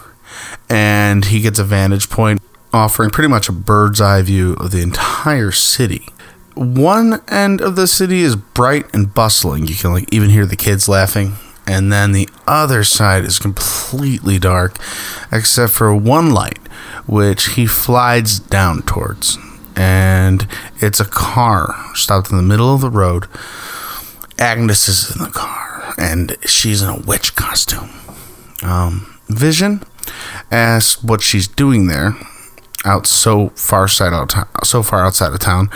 and 0.68 1.24
he 1.24 1.40
gets 1.40 1.58
a 1.58 1.64
vantage 1.64 2.08
point 2.08 2.40
offering 2.72 3.10
pretty 3.10 3.28
much 3.28 3.48
a 3.48 3.52
bird's 3.52 4.00
eye 4.00 4.22
view 4.22 4.52
of 4.54 4.70
the 4.70 4.80
entire 4.80 5.50
city. 5.50 6.06
One 6.54 7.20
end 7.28 7.60
of 7.60 7.74
the 7.74 7.86
city 7.86 8.20
is 8.20 8.36
bright 8.36 8.86
and 8.94 9.12
bustling. 9.12 9.66
You 9.66 9.74
can 9.74 9.92
like 9.92 10.12
even 10.12 10.30
hear 10.30 10.46
the 10.46 10.56
kids 10.56 10.88
laughing. 10.88 11.34
And 11.66 11.92
then 11.92 12.12
the 12.12 12.28
other 12.46 12.82
side 12.82 13.24
is 13.24 13.38
completely 13.38 14.38
dark, 14.38 14.76
except 15.30 15.72
for 15.72 15.94
one 15.94 16.30
light 16.30 16.58
which 17.06 17.54
he 17.54 17.66
flies 17.66 18.38
down 18.38 18.82
towards. 18.82 19.38
And 19.76 20.46
it's 20.80 21.00
a 21.00 21.04
car 21.04 21.74
stopped 21.94 22.30
in 22.30 22.36
the 22.36 22.42
middle 22.42 22.74
of 22.74 22.80
the 22.80 22.90
road. 22.90 23.26
Agnes 24.38 24.88
is 24.88 25.14
in 25.14 25.22
the 25.22 25.30
car, 25.30 25.94
and 25.98 26.36
she's 26.46 26.82
in 26.82 26.88
a 26.88 27.00
witch 27.00 27.36
costume. 27.36 27.90
Um, 28.62 29.18
Vision, 29.28 29.82
asks 30.50 31.02
what 31.02 31.22
she's 31.22 31.46
doing 31.46 31.86
there 31.86 32.14
out 32.84 33.06
so 33.06 33.50
far 33.50 33.86
side 33.86 34.12
out 34.12 34.32
so 34.64 34.82
far 34.82 35.04
outside 35.04 35.32
of 35.32 35.38
town, 35.38 35.68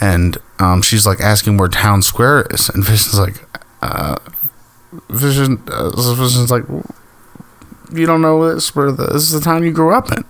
and 0.00 0.38
um, 0.58 0.80
she's 0.82 1.04
like 1.04 1.20
asking 1.20 1.56
where 1.56 1.68
town 1.68 2.02
square 2.02 2.46
is, 2.50 2.68
and 2.68 2.84
Vision's 2.84 3.18
like, 3.18 3.44
uh, 3.82 4.16
Vision, 5.10 5.62
uh, 5.68 5.90
Vision's 6.14 6.50
like, 6.50 6.64
you 7.92 8.06
don't 8.06 8.22
know 8.22 8.54
this 8.54 8.70
this 8.70 9.22
is 9.22 9.32
the 9.32 9.40
town 9.40 9.62
you 9.62 9.72
grew 9.72 9.94
up 9.94 10.10
in, 10.12 10.24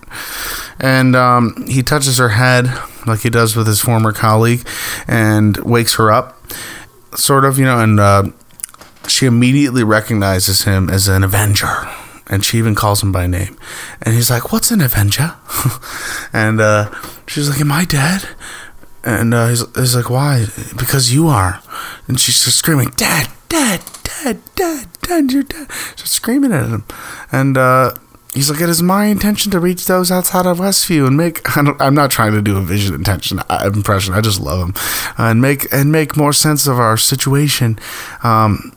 and 0.80 1.16
um, 1.16 1.66
he 1.68 1.82
touches 1.82 2.18
her 2.18 2.30
head 2.30 2.66
like 3.06 3.20
he 3.20 3.30
does 3.30 3.56
with 3.56 3.66
his 3.66 3.80
former 3.80 4.12
colleague, 4.12 4.66
and 5.06 5.56
wakes 5.58 5.94
her 5.96 6.10
up, 6.12 6.38
sort 7.14 7.44
of, 7.44 7.58
you 7.58 7.64
know, 7.64 7.80
and 7.80 7.98
uh, 7.98 8.24
she 9.08 9.26
immediately 9.26 9.82
recognizes 9.84 10.62
him 10.62 10.88
as 10.88 11.08
an 11.08 11.24
Avenger 11.24 11.88
and 12.28 12.44
she 12.44 12.56
even 12.58 12.74
calls 12.74 13.02
him 13.02 13.12
by 13.12 13.26
name. 13.26 13.58
And 14.00 14.14
he's 14.14 14.30
like, 14.30 14.52
"What's 14.52 14.70
an 14.70 14.80
Avenger?" 14.80 15.34
and 16.32 16.60
uh, 16.60 16.90
she's 17.26 17.48
like, 17.48 17.60
"Am 17.60 17.70
I 17.70 17.84
dead?" 17.84 18.26
And 19.04 19.34
uh, 19.34 19.48
he's, 19.48 19.64
he's 19.74 19.96
like, 19.96 20.08
"Why?" 20.08 20.46
Because 20.76 21.12
you 21.12 21.28
are. 21.28 21.60
And 22.08 22.18
she's 22.18 22.42
just 22.42 22.56
screaming, 22.56 22.90
"Dad, 22.96 23.28
Dad, 23.52 23.82
Dad, 24.02 24.40
Dad, 24.54 24.88
Dad, 25.02 25.30
you're 25.30 25.42
dead!" 25.42 25.68
She's 25.96 26.08
screaming 26.08 26.54
at 26.54 26.70
him, 26.70 26.84
and 27.30 27.58
uh, 27.58 27.92
he's 28.32 28.50
like, 28.50 28.62
"It 28.62 28.70
is 28.70 28.82
my 28.82 29.04
intention 29.04 29.52
to 29.52 29.60
reach 29.60 29.84
those 29.84 30.10
outside 30.10 30.46
of 30.46 30.56
Westview 30.56 31.06
and 31.06 31.18
make." 31.18 31.42
I'm 31.56 31.94
not 31.94 32.10
trying 32.10 32.32
to 32.32 32.40
do 32.40 32.56
a 32.56 32.62
vision 32.62 32.94
intention 32.94 33.40
uh, 33.40 33.70
impression. 33.74 34.14
I 34.14 34.22
just 34.22 34.40
love 34.40 34.68
him, 34.68 34.74
uh, 35.18 35.30
and 35.30 35.42
make 35.42 35.70
and 35.70 35.92
make 35.92 36.16
more 36.16 36.32
sense 36.32 36.66
of 36.66 36.78
our 36.78 36.96
situation. 36.96 37.78
Um, 38.22 38.74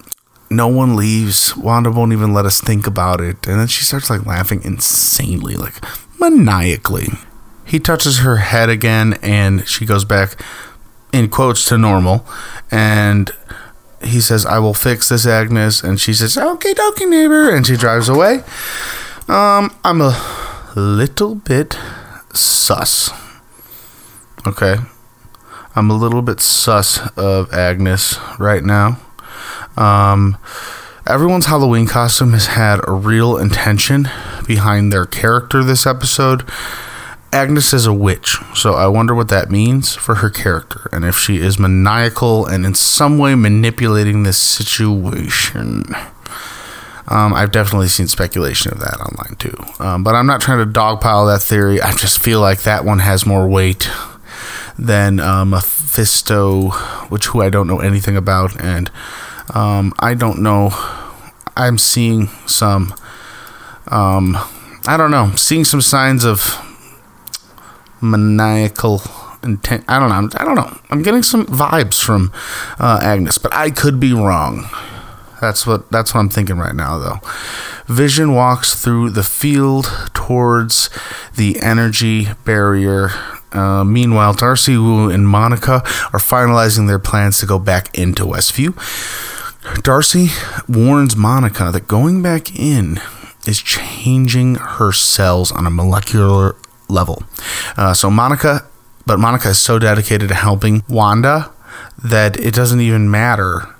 no 0.49 0.67
one 0.67 0.97
leaves. 0.97 1.55
Wanda 1.55 1.89
won't 1.89 2.11
even 2.11 2.33
let 2.33 2.45
us 2.45 2.59
think 2.59 2.85
about 2.85 3.21
it. 3.21 3.47
And 3.47 3.57
then 3.57 3.67
she 3.67 3.85
starts 3.85 4.09
like 4.09 4.25
laughing 4.25 4.61
insanely, 4.63 5.55
like 5.55 5.75
maniacally. 6.19 7.07
He 7.63 7.79
touches 7.79 8.19
her 8.19 8.37
head 8.37 8.69
again 8.69 9.17
and 9.21 9.65
she 9.67 9.85
goes 9.85 10.03
back 10.05 10.39
in 11.11 11.29
quotes 11.29 11.63
to 11.65 11.77
normal. 11.77 12.27
And 12.69 13.31
he 14.05 14.21
says, 14.21 14.45
I 14.45 14.59
will 14.59 14.73
fix 14.73 15.09
this, 15.09 15.25
Agnes. 15.25 15.83
And 15.83 15.99
she 15.99 16.13
says, 16.13 16.37
Okay, 16.37 16.73
dokie, 16.73 17.09
neighbor. 17.09 17.49
And 17.53 17.65
she 17.65 17.75
drives 17.75 18.09
away. 18.09 18.43
Um, 19.27 19.75
I'm 19.83 20.01
a 20.01 20.71
little 20.75 21.35
bit 21.35 21.77
sus. 22.33 23.11
Okay. 24.47 24.75
I'm 25.75 25.89
a 25.89 25.95
little 25.95 26.21
bit 26.21 26.39
sus 26.39 26.99
of 27.17 27.51
Agnes 27.53 28.17
right 28.39 28.63
now. 28.63 28.99
Um, 29.75 30.37
everyone's 31.05 31.47
Halloween 31.47 31.87
costume 31.87 32.31
has 32.33 32.47
had 32.47 32.79
a 32.87 32.91
real 32.91 33.37
intention 33.37 34.07
behind 34.47 34.93
their 34.93 35.05
character 35.05 35.63
this 35.63 35.85
episode. 35.85 36.47
Agnes 37.35 37.73
is 37.73 37.85
a 37.85 37.91
witch, 37.91 38.37
so 38.53 38.75
I 38.75 38.87
wonder 38.87 39.13
what 39.13 39.27
that 39.27 39.51
means 39.51 39.93
for 39.93 40.15
her 40.15 40.29
character 40.29 40.87
and 40.93 41.03
if 41.03 41.17
she 41.17 41.35
is 41.35 41.59
maniacal 41.59 42.45
and 42.45 42.65
in 42.65 42.73
some 42.73 43.17
way 43.17 43.35
manipulating 43.35 44.23
this 44.23 44.37
situation. 44.37 45.83
Um, 47.09 47.33
I've 47.33 47.51
definitely 47.51 47.89
seen 47.89 48.07
speculation 48.07 48.71
of 48.71 48.79
that 48.79 49.01
online 49.01 49.35
too. 49.35 49.83
Um, 49.83 50.01
but 50.01 50.15
I'm 50.15 50.25
not 50.25 50.39
trying 50.39 50.59
to 50.59 50.79
dogpile 50.79 51.29
that 51.31 51.41
theory. 51.41 51.81
I 51.81 51.91
just 51.91 52.19
feel 52.19 52.39
like 52.39 52.61
that 52.61 52.85
one 52.85 52.99
has 52.99 53.25
more 53.25 53.49
weight 53.49 53.89
than 54.79 55.19
um, 55.19 55.49
Mephisto, 55.49 56.69
which 57.09 57.25
who 57.25 57.41
I 57.41 57.49
don't 57.49 57.67
know 57.67 57.81
anything 57.81 58.15
about, 58.15 58.59
and 58.63 58.89
um, 59.53 59.93
I 59.99 60.13
don't 60.13 60.41
know. 60.41 60.69
I'm 61.57 61.77
seeing 61.77 62.27
some. 62.47 62.93
Um, 63.87 64.37
I 64.87 64.95
don't 64.95 65.11
know. 65.11 65.33
Seeing 65.35 65.65
some 65.65 65.81
signs 65.81 66.23
of 66.23 66.61
maniacal 68.01 69.01
intent. 69.43 69.85
I 69.87 69.99
don't 69.99 70.09
know. 70.09 70.29
I 70.37 70.43
don't 70.43 70.55
know. 70.55 70.77
I'm 70.89 71.01
getting 71.01 71.23
some 71.23 71.45
vibes 71.45 72.03
from 72.03 72.31
uh, 72.79 72.99
Agnes, 73.01 73.37
but 73.37 73.53
I 73.53 73.69
could 73.69 73.99
be 73.99 74.13
wrong. 74.13 74.67
That's 75.41 75.67
what 75.67 75.91
that's 75.91 76.13
what 76.13 76.21
I'm 76.21 76.29
thinking 76.29 76.57
right 76.57 76.75
now, 76.75 76.97
though. 76.97 77.19
Vision 77.87 78.33
walks 78.33 78.73
through 78.73 79.11
the 79.11 79.23
field 79.23 79.85
towards 80.13 80.89
the 81.35 81.59
energy 81.61 82.29
barrier. 82.43 83.09
Uh, 83.51 83.83
meanwhile, 83.83 84.33
Darcy, 84.33 84.77
Woo, 84.77 85.09
and 85.09 85.27
Monica 85.27 85.75
are 86.11 86.19
finalizing 86.19 86.87
their 86.87 86.99
plans 86.99 87.39
to 87.39 87.45
go 87.45 87.59
back 87.59 87.95
into 87.97 88.25
Westview. 88.25 88.73
Darcy 89.81 90.27
warns 90.67 91.15
Monica 91.15 91.69
that 91.71 91.87
going 91.87 92.21
back 92.21 92.57
in 92.57 92.99
is 93.45 93.61
changing 93.61 94.55
her 94.55 94.91
cells 94.91 95.51
on 95.51 95.65
a 95.65 95.69
molecular 95.69 96.55
level. 96.89 97.23
Uh, 97.77 97.93
so 97.93 98.09
Monica, 98.09 98.65
but 99.05 99.19
Monica 99.19 99.49
is 99.49 99.57
so 99.57 99.79
dedicated 99.79 100.29
to 100.29 100.35
helping 100.35 100.83
Wanda 100.89 101.51
that 102.03 102.39
it 102.39 102.53
doesn't 102.53 102.81
even 102.81 103.09
matter 103.09 103.75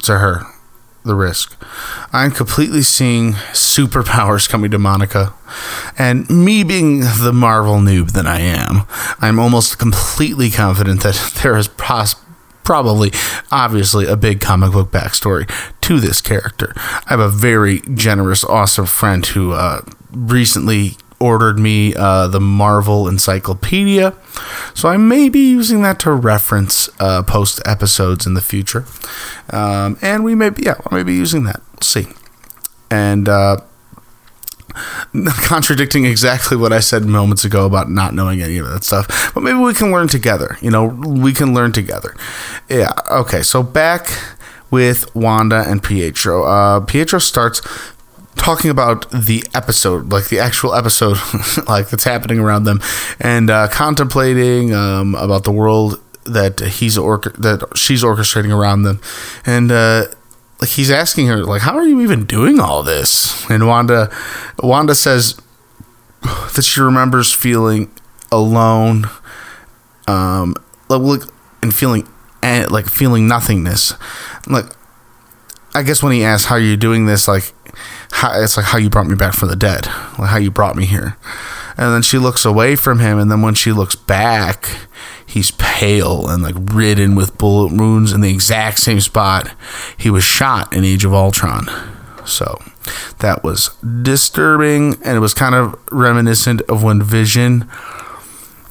to 0.00 0.18
her 0.18 0.42
the 1.04 1.14
risk. 1.14 1.60
I'm 2.12 2.30
completely 2.30 2.82
seeing 2.82 3.32
superpowers 3.52 4.48
coming 4.48 4.70
to 4.70 4.78
Monica. 4.78 5.34
And 5.98 6.28
me 6.30 6.64
being 6.64 7.00
the 7.00 7.32
Marvel 7.32 7.76
noob 7.76 8.12
that 8.12 8.26
I 8.26 8.40
am, 8.40 8.82
I'm 9.20 9.38
almost 9.38 9.78
completely 9.78 10.50
confident 10.50 11.02
that 11.02 11.38
there 11.42 11.56
is 11.56 11.68
pos- 11.68 12.16
probably, 12.64 13.12
obviously, 13.52 14.06
a 14.06 14.16
big 14.16 14.40
comic 14.40 14.72
book 14.72 14.90
backstory 14.90 15.48
to 15.82 16.00
this 16.00 16.20
character. 16.20 16.72
I 16.76 17.04
have 17.08 17.20
a 17.20 17.28
very 17.28 17.80
generous, 17.94 18.42
awesome 18.42 18.86
friend 18.86 19.24
who 19.26 19.52
uh, 19.52 19.82
recently 20.10 20.96
ordered 21.20 21.58
me 21.58 21.94
uh, 21.94 22.28
the 22.28 22.40
Marvel 22.40 23.08
Encyclopedia. 23.08 24.14
So 24.74 24.88
I 24.88 24.96
may 24.96 25.28
be 25.28 25.50
using 25.50 25.82
that 25.82 26.00
to 26.00 26.12
reference 26.12 26.88
uh, 27.00 27.22
post 27.22 27.60
episodes 27.64 28.26
in 28.26 28.34
the 28.34 28.40
future. 28.40 28.84
Um, 29.50 29.98
and 30.02 30.24
we 30.24 30.34
may 30.34 30.50
be, 30.50 30.64
yeah, 30.64 30.74
I 30.90 30.94
may 30.94 31.02
be 31.02 31.14
using 31.14 31.44
that. 31.44 31.62
Let's 31.74 31.88
see. 31.88 32.06
And 32.90 33.28
uh, 33.28 33.58
contradicting 35.42 36.04
exactly 36.04 36.56
what 36.56 36.72
I 36.72 36.80
said 36.80 37.04
moments 37.04 37.44
ago 37.44 37.66
about 37.66 37.90
not 37.90 38.14
knowing 38.14 38.42
any 38.42 38.58
of 38.58 38.68
that 38.68 38.84
stuff. 38.84 39.32
But 39.34 39.42
maybe 39.42 39.58
we 39.58 39.74
can 39.74 39.92
learn 39.92 40.08
together. 40.08 40.58
You 40.60 40.70
know, 40.70 40.84
we 40.84 41.32
can 41.32 41.54
learn 41.54 41.72
together. 41.72 42.14
Yeah. 42.68 42.92
Okay. 43.10 43.42
So 43.42 43.62
back 43.62 44.10
with 44.70 45.14
Wanda 45.14 45.64
and 45.68 45.82
Pietro. 45.82 46.44
Uh, 46.44 46.80
Pietro 46.80 47.20
starts 47.20 47.60
talking 48.36 48.70
about 48.70 49.10
the 49.10 49.44
episode, 49.54 50.12
like 50.12 50.28
the 50.28 50.38
actual 50.38 50.74
episode, 50.74 51.18
like 51.68 51.90
that's 51.90 52.04
happening 52.04 52.38
around 52.38 52.64
them, 52.64 52.80
and 53.20 53.50
uh, 53.50 53.68
contemplating 53.68 54.72
um, 54.72 55.14
about 55.14 55.44
the 55.44 55.52
world 55.52 56.00
that 56.24 56.60
he's 56.60 56.96
or 56.96 57.18
that 57.38 57.66
she's 57.76 58.02
orchestrating 58.02 58.56
around 58.56 58.82
them, 58.82 59.00
and 59.44 59.70
uh, 59.70 60.06
like 60.60 60.70
he's 60.70 60.90
asking 60.90 61.26
her 61.26 61.44
like 61.44 61.62
how 61.62 61.76
are 61.76 61.86
you 61.86 62.00
even 62.00 62.24
doing 62.24 62.60
all 62.60 62.82
this? 62.82 63.48
And 63.50 63.66
wanda 63.66 64.10
wanda 64.62 64.94
says 64.94 65.38
that 66.54 66.64
she 66.64 66.80
remembers 66.80 67.34
feeling 67.34 67.92
alone 68.32 69.10
um 70.08 70.54
like 70.88 71.22
and 71.62 71.74
feeling 71.74 72.08
like 72.42 72.86
feeling 72.86 73.28
nothingness. 73.28 73.94
Like 74.46 74.66
i 75.74 75.82
guess 75.82 76.02
when 76.02 76.12
he 76.12 76.24
asks 76.24 76.46
how 76.46 76.54
are 76.54 76.60
you 76.60 76.76
doing 76.76 77.06
this? 77.06 77.28
Like 77.28 77.52
how, 78.14 78.40
it's 78.40 78.56
like 78.56 78.66
how 78.66 78.78
you 78.78 78.88
brought 78.88 79.06
me 79.06 79.14
back 79.14 79.34
from 79.34 79.48
the 79.48 79.56
dead 79.56 79.86
like 80.18 80.30
how 80.30 80.38
you 80.38 80.50
brought 80.50 80.76
me 80.76 80.86
here 80.86 81.16
and 81.76 81.92
then 81.92 82.02
she 82.02 82.18
looks 82.18 82.44
away 82.44 82.76
from 82.76 83.00
him 83.00 83.18
and 83.18 83.30
then 83.30 83.42
when 83.42 83.54
she 83.54 83.72
looks 83.72 83.96
back 83.96 84.68
he's 85.26 85.50
pale 85.52 86.28
and 86.28 86.42
like 86.42 86.54
ridden 86.72 87.16
with 87.16 87.36
bullet 87.38 87.72
wounds 87.72 88.12
in 88.12 88.20
the 88.20 88.30
exact 88.30 88.78
same 88.78 89.00
spot 89.00 89.52
he 89.96 90.08
was 90.10 90.22
shot 90.22 90.72
in 90.72 90.84
Age 90.84 91.04
of 91.04 91.12
Ultron. 91.12 91.66
So 92.24 92.62
that 93.18 93.42
was 93.42 93.70
disturbing 94.02 94.94
and 95.04 95.16
it 95.16 95.20
was 95.20 95.34
kind 95.34 95.54
of 95.54 95.78
reminiscent 95.90 96.62
of 96.62 96.82
when 96.82 97.02
Vision 97.02 97.68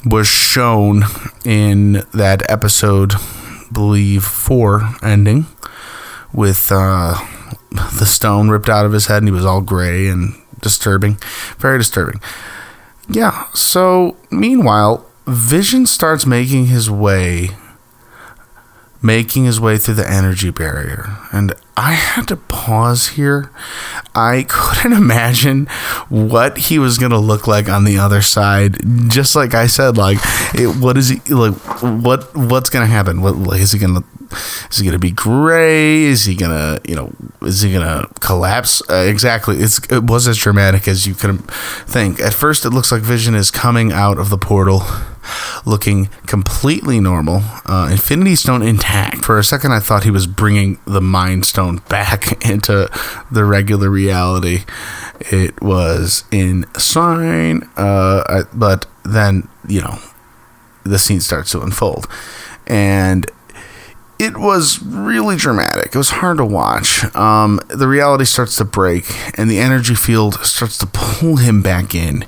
was 0.04 0.26
shown 0.26 1.04
in 1.44 2.04
that 2.12 2.48
episode, 2.50 3.14
believe 3.72 4.24
four 4.24 4.90
ending, 5.02 5.46
with 6.32 6.70
uh, 6.72 7.14
the 7.74 8.06
stone 8.06 8.48
ripped 8.48 8.68
out 8.68 8.86
of 8.86 8.92
his 8.92 9.06
head 9.06 9.18
and 9.18 9.28
he 9.28 9.32
was 9.32 9.44
all 9.44 9.60
gray 9.60 10.08
and 10.08 10.34
disturbing. 10.60 11.18
Very 11.58 11.78
disturbing. 11.78 12.20
Yeah, 13.08 13.46
so 13.52 14.16
meanwhile, 14.30 15.06
Vision 15.26 15.86
starts 15.86 16.26
making 16.26 16.66
his 16.66 16.90
way 16.90 17.50
making 19.04 19.44
his 19.44 19.60
way 19.60 19.76
through 19.76 19.94
the 19.94 20.10
energy 20.10 20.48
barrier. 20.48 21.18
And 21.30 21.52
I 21.76 21.92
had 21.92 22.26
to 22.28 22.36
pause 22.36 23.08
here. 23.08 23.50
I 24.14 24.46
couldn't 24.48 24.94
imagine 24.96 25.66
what 26.08 26.56
he 26.56 26.78
was 26.78 26.96
going 26.96 27.12
to 27.12 27.18
look 27.18 27.46
like 27.46 27.68
on 27.68 27.84
the 27.84 27.98
other 27.98 28.22
side. 28.22 28.78
Just 29.10 29.36
like 29.36 29.54
I 29.54 29.66
said, 29.66 29.98
like, 29.98 30.18
it, 30.54 30.74
what 30.82 30.96
is 30.96 31.10
he 31.10 31.34
like? 31.34 31.54
What 31.82 32.34
what's 32.34 32.70
going 32.70 32.86
to 32.86 32.90
happen? 32.90 33.20
What 33.20 33.36
like, 33.36 33.60
is 33.60 33.72
he 33.72 33.78
going 33.78 33.96
to? 33.96 34.04
Is 34.70 34.78
he 34.78 34.84
gonna 34.84 34.98
be 34.98 35.10
gray? 35.10 36.02
Is 36.02 36.24
he 36.24 36.34
gonna, 36.34 36.80
you 36.86 36.94
know, 36.94 37.12
is 37.42 37.60
he 37.60 37.72
gonna 37.72 38.08
collapse? 38.20 38.82
Uh, 38.90 39.06
exactly. 39.08 39.56
It's 39.58 39.78
it 39.90 40.04
was 40.04 40.26
as 40.28 40.38
dramatic 40.38 40.88
as 40.88 41.06
you 41.06 41.14
could 41.14 41.40
think. 41.86 42.20
At 42.20 42.34
first, 42.34 42.64
it 42.64 42.70
looks 42.70 42.90
like 42.92 43.02
Vision 43.02 43.34
is 43.34 43.50
coming 43.50 43.92
out 43.92 44.18
of 44.18 44.30
the 44.30 44.38
portal, 44.38 44.82
looking 45.64 46.06
completely 46.26 47.00
normal. 47.00 47.42
Uh, 47.66 47.88
Infinity 47.90 48.36
Stone 48.36 48.62
intact. 48.62 49.24
For 49.24 49.38
a 49.38 49.44
second, 49.44 49.72
I 49.72 49.80
thought 49.80 50.04
he 50.04 50.10
was 50.10 50.26
bringing 50.26 50.78
the 50.86 51.00
Mind 51.00 51.44
Stone 51.46 51.78
back 51.88 52.44
into 52.48 52.90
the 53.30 53.44
regular 53.44 53.90
reality. 53.90 54.64
It 55.20 55.60
was 55.62 56.24
insane. 56.30 57.68
Uh, 57.76 58.24
I, 58.28 58.42
but 58.52 58.86
then, 59.04 59.48
you 59.68 59.80
know, 59.80 59.98
the 60.84 60.98
scene 60.98 61.20
starts 61.20 61.50
to 61.52 61.60
unfold. 61.60 62.06
And 62.66 63.26
it 64.18 64.36
was 64.36 64.82
really 64.82 65.36
dramatic. 65.36 65.86
It 65.86 65.96
was 65.96 66.10
hard 66.10 66.38
to 66.38 66.46
watch. 66.46 67.04
Um, 67.14 67.60
the 67.68 67.88
reality 67.88 68.24
starts 68.24 68.56
to 68.56 68.64
break, 68.64 69.04
and 69.38 69.50
the 69.50 69.58
energy 69.58 69.94
field 69.94 70.34
starts 70.44 70.78
to 70.78 70.86
pull 70.92 71.36
him 71.36 71.62
back 71.62 71.94
in, 71.94 72.24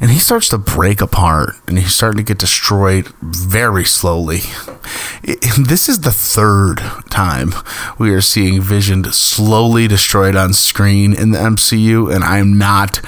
and 0.00 0.10
he 0.10 0.18
starts 0.18 0.48
to 0.50 0.58
break 0.58 1.00
apart, 1.00 1.50
and 1.66 1.78
he's 1.78 1.92
starting 1.92 2.18
to 2.18 2.24
get 2.24 2.38
destroyed 2.38 3.08
very 3.20 3.84
slowly. 3.84 4.40
It, 5.22 5.66
this 5.66 5.88
is 5.88 6.00
the 6.00 6.12
third 6.12 6.78
time 7.10 7.50
we 7.98 8.10
are 8.10 8.20
seeing 8.20 8.60
Vision 8.60 9.04
slowly 9.12 9.88
destroyed 9.88 10.36
on 10.36 10.52
screen 10.52 11.12
in 11.12 11.30
the 11.30 11.38
MCU, 11.38 12.14
and 12.14 12.24
I'm 12.24 12.58
not 12.58 13.00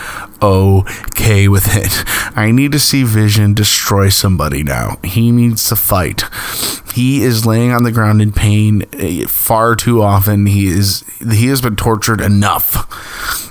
okay 0.42 1.48
with 1.48 1.68
it. 1.74 2.05
I 2.37 2.51
need 2.51 2.72
to 2.72 2.79
see 2.79 3.03
Vision 3.05 3.55
destroy 3.55 4.09
somebody 4.09 4.62
now. 4.62 4.98
He 5.05 5.31
needs 5.31 5.64
to 5.68 5.77
fight. 5.77 6.24
He 6.94 7.22
is 7.22 7.46
laying 7.46 7.70
on 7.70 7.85
the 7.85 7.92
ground 7.92 8.22
in 8.22 8.33
pain 8.33 8.85
eh, 8.92 9.27
far 9.27 9.77
too 9.77 10.03
often. 10.03 10.46
He 10.46 10.66
is 10.66 11.05
he 11.18 11.48
has 11.48 11.61
been 11.61 11.77
tortured 11.77 12.20
enough. 12.20 12.74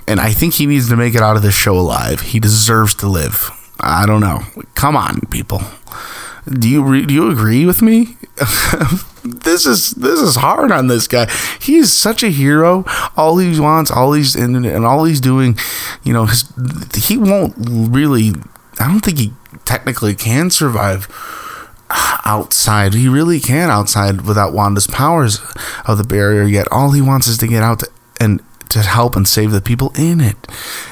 And 0.07 0.19
I 0.19 0.31
think 0.31 0.55
he 0.55 0.65
needs 0.65 0.89
to 0.89 0.95
make 0.95 1.15
it 1.15 1.21
out 1.21 1.35
of 1.35 1.41
this 1.41 1.55
show 1.55 1.77
alive. 1.77 2.21
He 2.21 2.39
deserves 2.39 2.95
to 2.95 3.07
live. 3.07 3.51
I 3.79 4.05
don't 4.05 4.21
know. 4.21 4.41
Come 4.75 4.95
on, 4.95 5.21
people. 5.29 5.61
Do 6.47 6.69
you 6.69 6.83
re- 6.83 7.05
do 7.05 7.13
you 7.13 7.29
agree 7.29 7.65
with 7.65 7.81
me? 7.81 8.17
this 9.31 9.65
is 9.65 9.91
this 9.91 10.19
is 10.19 10.35
hard 10.35 10.71
on 10.71 10.87
this 10.87 11.07
guy. 11.07 11.29
He's 11.59 11.91
such 11.91 12.23
a 12.23 12.29
hero. 12.29 12.83
All 13.15 13.37
he 13.37 13.59
wants, 13.59 13.91
all 13.91 14.13
he's 14.13 14.35
and, 14.35 14.65
and 14.65 14.85
all 14.85 15.05
he's 15.05 15.21
doing, 15.21 15.57
you 16.03 16.13
know, 16.13 16.25
his, 16.25 16.51
he 16.95 17.17
won't 17.17 17.53
really. 17.57 18.31
I 18.79 18.87
don't 18.87 19.01
think 19.01 19.17
he 19.17 19.33
technically 19.65 20.15
can 20.15 20.49
survive 20.49 21.07
outside. 22.25 22.93
He 22.93 23.07
really 23.07 23.39
can 23.39 23.69
outside 23.69 24.21
without 24.21 24.53
Wanda's 24.53 24.87
powers 24.87 25.39
of 25.85 25.97
the 25.97 26.03
barrier. 26.03 26.43
Yet 26.43 26.67
all 26.71 26.91
he 26.91 27.01
wants 27.01 27.27
is 27.27 27.37
to 27.39 27.47
get 27.47 27.63
out 27.63 27.79
to, 27.79 27.89
and 28.19 28.41
to 28.69 28.79
help 28.79 29.15
and 29.15 29.27
save 29.27 29.51
the 29.51 29.61
people 29.61 29.91
in 29.97 30.21
it. 30.21 30.35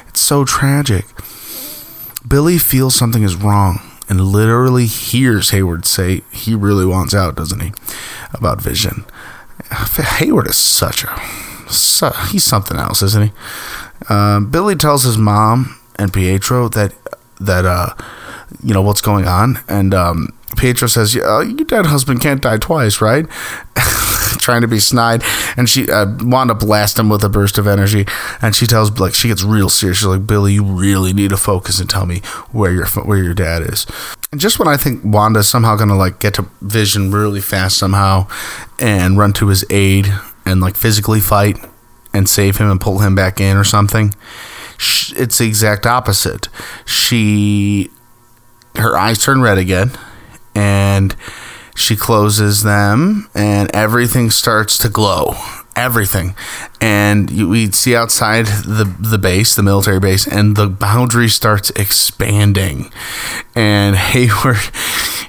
It's 0.07 0.21
so 0.21 0.45
tragic. 0.45 1.05
Billy 2.27 2.57
feels 2.57 2.95
something 2.95 3.23
is 3.23 3.35
wrong 3.35 3.79
and 4.07 4.21
literally 4.21 4.85
hears 4.85 5.49
Hayward 5.49 5.85
say 5.85 6.21
he 6.31 6.53
really 6.55 6.85
wants 6.85 7.13
out, 7.13 7.35
doesn't 7.35 7.59
he? 7.59 7.73
About 8.33 8.61
Vision. 8.61 9.05
Hayward 9.71 10.47
is 10.47 10.57
such 10.57 11.03
a. 11.03 11.21
Su- 11.69 12.11
he's 12.29 12.43
something 12.43 12.77
else, 12.77 13.01
isn't 13.01 13.23
he? 13.23 13.31
Uh, 14.09 14.39
Billy 14.41 14.75
tells 14.75 15.03
his 15.03 15.17
mom 15.17 15.79
and 15.97 16.13
Pietro 16.13 16.67
that 16.69 16.93
that 17.39 17.65
uh, 17.65 17.95
you 18.63 18.73
know 18.73 18.81
what's 18.81 19.01
going 19.01 19.27
on, 19.27 19.59
and 19.67 19.93
um, 19.93 20.29
Pietro 20.57 20.87
says, 20.87 21.15
"Yeah, 21.15 21.41
your 21.41 21.65
dead 21.65 21.87
husband 21.87 22.21
can't 22.21 22.41
die 22.41 22.57
twice, 22.57 23.01
right?" 23.01 23.25
Trying 24.45 24.61
to 24.61 24.67
be 24.67 24.79
snide, 24.79 25.23
and 25.57 25.67
she 25.67 25.89
uh, 25.89 26.05
Wanda 26.21 26.53
blasts 26.53 26.99
him 26.99 27.09
with 27.09 27.23
a 27.23 27.29
burst 27.29 27.57
of 27.57 27.65
energy, 27.65 28.05
and 28.43 28.55
she 28.55 28.67
tells 28.67 28.99
like 28.99 29.15
she 29.15 29.27
gets 29.27 29.41
real 29.41 29.69
serious. 29.69 29.97
She's 29.97 30.05
like, 30.05 30.27
"Billy, 30.27 30.53
you 30.53 30.63
really 30.63 31.13
need 31.13 31.31
to 31.31 31.37
focus 31.37 31.79
and 31.79 31.89
tell 31.89 32.05
me 32.05 32.19
where 32.51 32.71
your 32.71 32.85
where 32.85 33.17
your 33.17 33.33
dad 33.33 33.63
is." 33.63 33.87
And 34.31 34.39
just 34.39 34.59
when 34.59 34.67
I 34.67 34.77
think 34.77 35.01
Wanda's 35.03 35.47
somehow 35.47 35.75
gonna 35.77 35.97
like 35.97 36.19
get 36.19 36.35
to 36.35 36.47
Vision 36.61 37.09
really 37.09 37.41
fast 37.41 37.79
somehow, 37.79 38.27
and 38.77 39.17
run 39.17 39.33
to 39.33 39.47
his 39.47 39.65
aid 39.71 40.13
and 40.45 40.61
like 40.61 40.75
physically 40.75 41.21
fight 41.21 41.57
and 42.13 42.29
save 42.29 42.57
him 42.57 42.69
and 42.69 42.79
pull 42.79 42.99
him 42.99 43.15
back 43.15 43.41
in 43.41 43.57
or 43.57 43.63
something, 43.63 44.13
it's 44.77 45.39
the 45.39 45.47
exact 45.47 45.87
opposite. 45.87 46.49
She 46.85 47.89
her 48.75 48.95
eyes 48.95 49.17
turn 49.17 49.41
red 49.41 49.57
again 49.57 49.89
and 50.53 51.15
she 51.75 51.95
closes 51.95 52.63
them 52.63 53.29
and 53.35 53.69
everything 53.75 54.31
starts 54.31 54.77
to 54.79 54.89
glow. 54.89 55.35
Everything. 55.75 56.35
And 56.79 57.29
you, 57.29 57.49
we 57.49 57.69
see 57.71 57.97
outside 57.97 58.45
the 58.45 58.85
the 58.97 59.17
base 59.17 59.57
the 59.57 59.61
military 59.61 59.99
base 59.99 60.25
and 60.25 60.55
the 60.55 60.67
boundary 60.67 61.27
starts 61.27 61.69
expanding. 61.71 62.91
And 63.55 63.95
hayward 64.13 64.57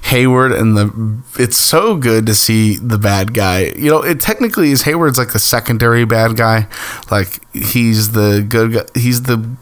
hayward 0.03 0.53
and 0.53 0.77
the 0.77 1.17
it's 1.37 1.57
so 1.57 1.97
good 1.97 2.25
to 2.27 2.33
see 2.33 2.77
the 2.77 2.97
bad 2.97 3.33
guy. 3.33 3.73
You 3.75 3.89
know 3.91 4.01
it 4.01 4.21
technically 4.21 4.71
is 4.71 4.83
hayward's 4.83 5.17
like 5.17 5.33
the 5.33 5.39
secondary 5.39 6.05
bad 6.05 6.37
guy. 6.37 6.67
Like 7.11 7.41
he's 7.53 8.13
the 8.13 8.45
good 8.47 8.71
guy 8.71 8.85
he's 8.95 9.23
the 9.23 9.57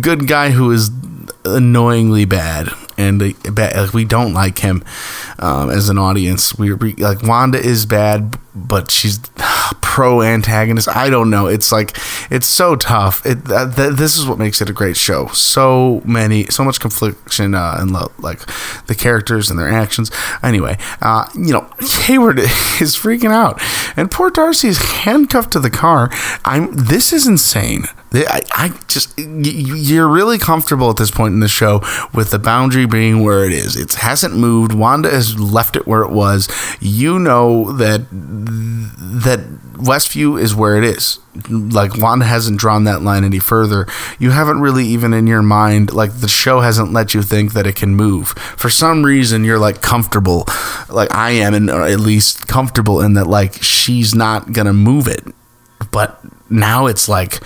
good 0.00 0.26
guy 0.26 0.50
who 0.50 0.70
is 0.70 0.90
annoyingly 1.44 2.24
bad 2.24 2.68
and 3.02 3.20
like 3.20 3.92
we 3.92 4.04
don't 4.04 4.32
like 4.32 4.58
him 4.58 4.84
um, 5.38 5.70
as 5.70 5.88
an 5.88 5.98
audience. 5.98 6.56
We 6.56 6.72
like 6.94 7.22
Wanda 7.22 7.58
is 7.58 7.86
bad, 7.86 8.38
but 8.54 8.90
she's 8.90 9.18
pro 9.82 10.22
antagonist. 10.22 10.88
I 10.88 11.10
don't 11.10 11.30
know. 11.30 11.46
It's 11.46 11.72
like 11.72 11.96
it's 12.30 12.46
so 12.46 12.76
tough. 12.76 13.24
It 13.26 13.44
th- 13.46 13.74
th- 13.76 13.94
this 13.94 14.16
is 14.16 14.26
what 14.26 14.38
makes 14.38 14.60
it 14.60 14.70
a 14.70 14.72
great 14.72 14.96
show. 14.96 15.26
So 15.28 16.02
many, 16.04 16.46
so 16.46 16.64
much 16.64 16.80
confliction 16.80 17.54
uh, 17.54 17.76
and 17.78 17.92
lo- 17.92 18.12
like 18.18 18.40
the 18.86 18.94
characters 18.94 19.50
and 19.50 19.58
their 19.58 19.70
actions. 19.70 20.10
Anyway, 20.42 20.78
uh, 21.00 21.28
you 21.34 21.52
know, 21.52 21.68
Hayward 22.04 22.38
is 22.80 22.96
freaking 22.96 23.32
out, 23.32 23.60
and 23.96 24.10
poor 24.10 24.30
Darcy 24.30 24.68
is 24.68 24.78
handcuffed 24.78 25.52
to 25.52 25.60
the 25.60 25.70
car. 25.70 26.10
I'm. 26.44 26.72
This 26.72 27.12
is 27.12 27.26
insane. 27.26 27.84
I, 28.14 28.42
I 28.52 28.80
just 28.88 29.18
you're 29.18 30.08
really 30.08 30.38
comfortable 30.38 30.90
at 30.90 30.96
this 30.96 31.10
point 31.10 31.34
in 31.34 31.40
the 31.40 31.48
show 31.48 31.80
with 32.12 32.30
the 32.30 32.38
boundary 32.38 32.86
being 32.86 33.22
where 33.22 33.44
it 33.44 33.52
is. 33.52 33.76
It 33.76 33.94
hasn't 33.94 34.36
moved. 34.36 34.72
Wanda 34.74 35.10
has 35.10 35.38
left 35.38 35.76
it 35.76 35.86
where 35.86 36.02
it 36.02 36.10
was. 36.10 36.48
You 36.80 37.18
know 37.18 37.72
that 37.72 38.08
that 38.10 39.40
Westview 39.82 40.40
is 40.40 40.54
where 40.54 40.76
it 40.76 40.84
is. 40.84 41.18
Like 41.48 41.96
Wanda 41.96 42.24
hasn't 42.26 42.58
drawn 42.58 42.84
that 42.84 43.02
line 43.02 43.24
any 43.24 43.38
further. 43.38 43.86
You 44.18 44.30
haven't 44.30 44.60
really 44.60 44.86
even 44.86 45.12
in 45.12 45.26
your 45.26 45.42
mind 45.42 45.92
like 45.92 46.20
the 46.20 46.28
show 46.28 46.60
hasn't 46.60 46.92
let 46.92 47.14
you 47.14 47.22
think 47.22 47.52
that 47.54 47.66
it 47.66 47.76
can 47.76 47.94
move. 47.94 48.28
For 48.56 48.70
some 48.70 49.04
reason 49.04 49.44
you're 49.44 49.58
like 49.58 49.80
comfortable 49.80 50.46
like 50.88 51.12
I 51.14 51.30
am 51.30 51.54
and 51.54 51.70
at 51.70 52.00
least 52.00 52.46
comfortable 52.46 53.00
in 53.00 53.14
that 53.14 53.26
like 53.26 53.62
she's 53.62 54.14
not 54.14 54.52
to 54.54 54.72
move 54.72 55.08
it. 55.08 55.24
But 55.90 56.22
now 56.50 56.86
it's 56.86 57.08
like 57.08 57.40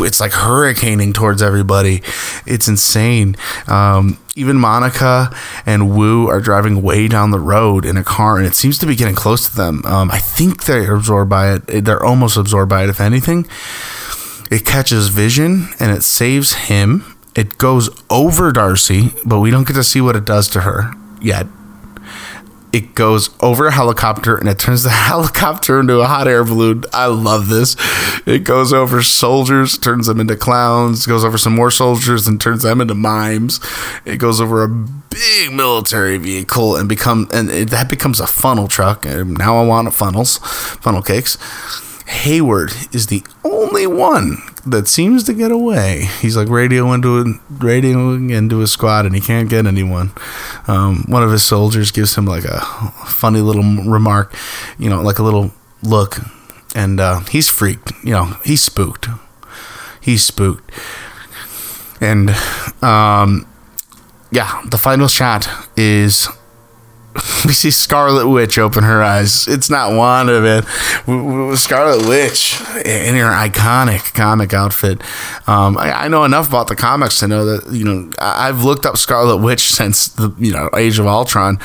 it's 0.00 0.20
like 0.20 0.32
hurricaning 0.32 1.12
towards 1.12 1.42
everybody. 1.42 2.02
It's 2.46 2.68
insane. 2.68 3.36
Um, 3.66 4.18
even 4.34 4.56
Monica 4.56 5.34
and 5.64 5.96
Woo 5.96 6.28
are 6.28 6.40
driving 6.40 6.82
way 6.82 7.08
down 7.08 7.30
the 7.30 7.40
road 7.40 7.84
in 7.86 7.96
a 7.96 8.04
car, 8.04 8.36
and 8.36 8.46
it 8.46 8.54
seems 8.54 8.78
to 8.78 8.86
be 8.86 8.94
getting 8.94 9.14
close 9.14 9.48
to 9.48 9.56
them. 9.56 9.82
Um, 9.86 10.10
I 10.10 10.18
think 10.18 10.64
they're 10.64 10.94
absorbed 10.94 11.30
by 11.30 11.54
it. 11.54 11.84
They're 11.84 12.04
almost 12.04 12.36
absorbed 12.36 12.70
by 12.70 12.84
it, 12.84 12.90
if 12.90 13.00
anything. 13.00 13.46
It 14.50 14.64
catches 14.64 15.08
Vision 15.08 15.68
and 15.80 15.90
it 15.90 16.02
saves 16.02 16.54
him. 16.54 17.16
It 17.34 17.58
goes 17.58 17.90
over 18.10 18.52
Darcy, 18.52 19.12
but 19.24 19.40
we 19.40 19.50
don't 19.50 19.66
get 19.66 19.74
to 19.74 19.84
see 19.84 20.00
what 20.00 20.16
it 20.16 20.24
does 20.24 20.48
to 20.48 20.60
her 20.62 20.92
yet 21.20 21.46
it 22.76 22.94
goes 22.94 23.30
over 23.40 23.68
a 23.68 23.72
helicopter 23.72 24.36
and 24.36 24.50
it 24.50 24.58
turns 24.58 24.82
the 24.82 24.90
helicopter 25.10 25.80
into 25.80 26.00
a 26.00 26.06
hot 26.06 26.28
air 26.28 26.44
balloon. 26.44 26.84
I 26.92 27.06
love 27.06 27.48
this. 27.48 27.74
It 28.26 28.40
goes 28.40 28.70
over 28.70 29.02
soldiers, 29.02 29.78
turns 29.78 30.08
them 30.08 30.20
into 30.20 30.36
clowns, 30.36 31.06
goes 31.06 31.24
over 31.24 31.38
some 31.38 31.54
more 31.54 31.70
soldiers 31.70 32.26
and 32.26 32.38
turns 32.38 32.64
them 32.64 32.82
into 32.82 32.94
mimes. 32.94 33.60
It 34.04 34.18
goes 34.18 34.42
over 34.42 34.62
a 34.62 34.68
big 34.68 35.54
military 35.54 36.18
vehicle 36.18 36.76
and 36.76 36.86
become 36.86 37.28
and 37.32 37.48
it, 37.48 37.70
that 37.70 37.88
becomes 37.88 38.20
a 38.20 38.26
funnel 38.26 38.68
truck. 38.68 39.06
And 39.06 39.38
now 39.38 39.56
I 39.56 39.64
want 39.64 39.94
funnels, 39.94 40.36
funnel 40.36 41.00
cakes. 41.00 41.38
Hayward 42.06 42.72
is 42.92 43.06
the 43.06 43.24
only 43.42 43.86
one 43.86 44.36
that 44.66 44.88
seems 44.88 45.24
to 45.24 45.34
get 45.34 45.50
away. 45.50 46.08
He's 46.20 46.36
like 46.36 46.48
radio 46.48 46.92
into 46.92 47.34
radioing 47.54 48.32
into 48.32 48.62
a 48.62 48.66
squad, 48.66 49.06
and 49.06 49.14
he 49.14 49.20
can't 49.20 49.48
get 49.48 49.66
anyone. 49.66 50.12
Um, 50.66 51.04
one 51.06 51.22
of 51.22 51.30
his 51.30 51.42
soldiers 51.42 51.90
gives 51.90 52.14
him 52.16 52.26
like 52.26 52.44
a 52.44 52.60
funny 53.06 53.40
little 53.40 53.62
remark, 53.62 54.34
you 54.78 54.90
know, 54.90 55.00
like 55.02 55.18
a 55.18 55.22
little 55.22 55.52
look, 55.82 56.18
and 56.74 57.00
uh, 57.00 57.20
he's 57.20 57.48
freaked. 57.48 57.92
You 58.02 58.12
know, 58.12 58.24
he's 58.44 58.62
spooked. 58.62 59.08
He's 60.00 60.22
spooked, 60.22 60.70
and 62.00 62.30
um, 62.82 63.46
yeah, 64.30 64.62
the 64.70 64.78
final 64.78 65.08
shot 65.08 65.48
is 65.76 66.28
we 67.44 67.52
see 67.52 67.70
Scarlet 67.70 68.28
Witch 68.28 68.58
open 68.58 68.84
her 68.84 69.02
eyes. 69.02 69.48
It's 69.48 69.70
not 69.70 69.96
Wanda, 69.96 70.40
man. 70.40 71.56
Scarlet 71.56 72.06
Witch 72.06 72.60
in 72.84 73.14
her 73.16 73.32
iconic 73.32 74.14
comic 74.14 74.52
outfit. 74.52 75.00
Um, 75.48 75.78
I, 75.78 76.04
I, 76.04 76.08
know 76.08 76.24
enough 76.24 76.48
about 76.48 76.68
the 76.68 76.76
comics 76.76 77.20
to 77.20 77.28
know 77.28 77.44
that 77.44 77.72
you 77.72 77.84
know 77.84 78.12
I've 78.18 78.64
looked 78.64 78.86
up 78.86 78.96
Scarlet 78.96 79.38
Witch 79.38 79.60
since 79.74 80.08
the 80.08 80.34
you 80.38 80.52
know 80.52 80.70
Age 80.76 80.98
of 80.98 81.06
Ultron. 81.06 81.58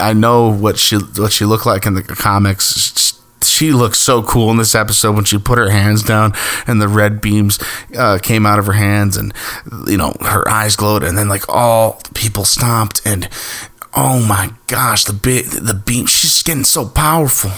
I 0.00 0.12
know 0.12 0.52
what 0.52 0.78
she 0.78 0.96
what 0.96 1.32
she 1.32 1.44
looked 1.44 1.66
like 1.66 1.86
in 1.86 1.94
the 1.94 2.02
comics 2.02 3.06
she 3.42 3.72
looked 3.72 3.96
so 3.96 4.22
cool 4.22 4.50
in 4.50 4.56
this 4.56 4.74
episode 4.74 5.14
when 5.14 5.24
she 5.24 5.38
put 5.38 5.58
her 5.58 5.70
hands 5.70 6.02
down 6.02 6.32
and 6.66 6.80
the 6.80 6.88
red 6.88 7.20
beams 7.20 7.58
uh, 7.96 8.18
came 8.22 8.46
out 8.46 8.58
of 8.58 8.66
her 8.66 8.72
hands 8.72 9.16
and 9.16 9.32
you 9.86 9.96
know 9.96 10.14
her 10.20 10.48
eyes 10.48 10.76
glowed 10.76 11.02
and 11.02 11.16
then 11.16 11.28
like 11.28 11.48
all 11.48 12.00
people 12.14 12.44
stomped 12.44 13.00
and 13.04 13.28
Oh 13.98 14.22
my 14.28 14.52
gosh, 14.66 15.04
the 15.04 15.14
bit 15.14 15.46
the 15.46 15.72
beam 15.72 16.04
she's 16.04 16.42
getting 16.42 16.64
so 16.64 16.86
powerful. 16.86 17.50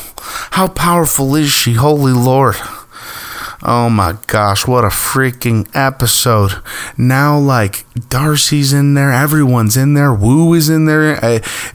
How 0.53 0.68
powerful 0.68 1.34
is 1.34 1.51
she, 1.51 1.72
holy 1.72 2.12
lord? 2.12 2.55
Oh 3.62 3.90
my 3.90 4.16
gosh, 4.28 4.68
what 4.68 4.84
a 4.84 4.88
freaking 4.88 5.68
episode. 5.74 6.62
Now, 6.96 7.36
like, 7.36 7.86
Darcy's 8.09 8.72
in 8.72 8.94
there, 8.94 9.12
everyone's 9.12 9.76
in 9.76 9.94
there, 9.94 10.14
Woo 10.14 10.54
is 10.54 10.68
in 10.68 10.84
there. 10.84 11.18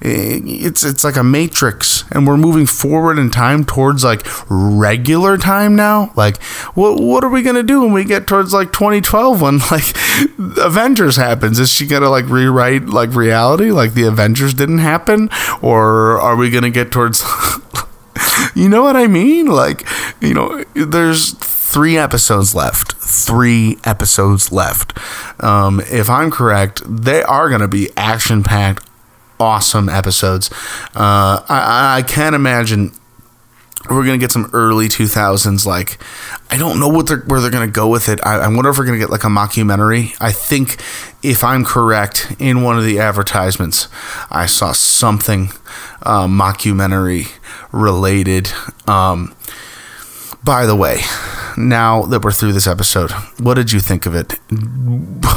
It's, 0.02 0.86
it's 0.86 1.04
like 1.04 1.18
a 1.18 1.24
matrix, 1.24 2.06
and 2.12 2.26
we're 2.26 2.38
moving 2.38 2.66
forward 2.66 3.20
in 3.20 3.30
time 3.30 3.66
towards 3.66 4.02
like 4.02 4.26
regular 4.50 5.38
time 5.38 5.76
now. 5.76 6.14
Like, 6.16 6.42
what, 6.74 7.02
what 7.02 7.26
are 7.26 7.30
we 7.30 7.42
gonna 7.42 7.64
do 7.64 7.82
when 7.82 7.92
we 7.92 8.06
get 8.06 8.28
towards 8.28 8.54
like 8.54 8.72
2012 8.72 9.42
when 9.42 9.58
like 9.72 9.94
Avengers 10.38 11.18
happens? 11.18 11.60
Is 11.60 11.70
she 11.70 11.86
gonna 11.86 12.10
like 12.10 12.30
rewrite 12.30 12.86
like 12.86 13.14
reality? 13.14 13.72
Like, 13.72 13.94
the 13.94 14.04
Avengers 14.04 14.54
didn't 14.54 14.80
happen? 14.80 15.30
Or 15.62 16.18
are 16.22 16.38
we 16.38 16.50
gonna 16.50 16.70
get 16.70 16.94
towards. 16.94 17.24
you 18.56 18.70
know 18.70 18.84
what 18.84 18.96
I 18.96 19.08
mean? 19.08 19.48
Like, 19.48 19.86
you 20.22 20.34
know, 20.34 20.64
there's 20.76 21.34
three 21.74 21.98
episodes 21.98 22.54
left. 22.54 22.94
Three 22.94 23.78
episodes 23.84 24.52
left. 24.52 24.98
Um, 25.44 25.82
if 25.92 26.08
I'm 26.08 26.30
correct, 26.30 26.84
they 26.86 27.24
are 27.24 27.50
going 27.50 27.62
to 27.62 27.68
be 27.68 27.90
action 27.98 28.44
packed, 28.44 28.88
awesome 29.40 29.90
episodes. 29.90 30.52
Uh, 30.96 31.42
I, 31.50 31.98
I 31.98 32.02
can't 32.04 32.36
imagine 32.36 32.94
we're 33.90 34.06
gonna 34.06 34.18
get 34.18 34.32
some 34.32 34.50
early 34.54 34.88
2000s 34.88 35.66
like 35.66 36.02
i 36.50 36.58
don't 36.58 36.80
know 36.80 36.88
what 36.88 37.06
they're 37.06 37.20
where 37.22 37.42
they're 37.42 37.52
gonna 37.52 37.68
go 37.68 37.90
with 37.90 38.08
it 38.08 38.18
I, 38.26 38.36
I, 38.36 38.48
wonder 38.48 38.70
if 38.70 38.78
we're 38.78 38.86
gonna 38.86 38.98
get 38.98 39.10
like 39.10 39.26
a 39.26 39.28
mockumentary 39.28 40.16
i 40.22 40.32
think 40.32 40.82
if 41.22 41.44
i'm 41.44 41.66
correct 41.66 42.34
in 42.40 42.64
one 42.64 42.78
of 42.78 42.86
the 42.86 43.00
advertisements 43.00 43.90
i 44.32 44.46
saw 44.46 44.72
something 44.72 45.50
uh, 46.04 46.28
mockumentary 46.28 47.28
related 47.74 48.54
um, 48.88 49.36
by 50.44 50.66
the 50.66 50.76
way 50.76 51.02
now 51.58 52.04
that 52.04 52.24
we're 52.24 52.32
through 52.32 52.54
this 52.54 52.68
episode, 52.68 53.12
what 53.40 53.56
did 53.56 53.72
you 53.72 53.80
think 53.80 54.06
of 54.06 54.16
it? 54.16 54.40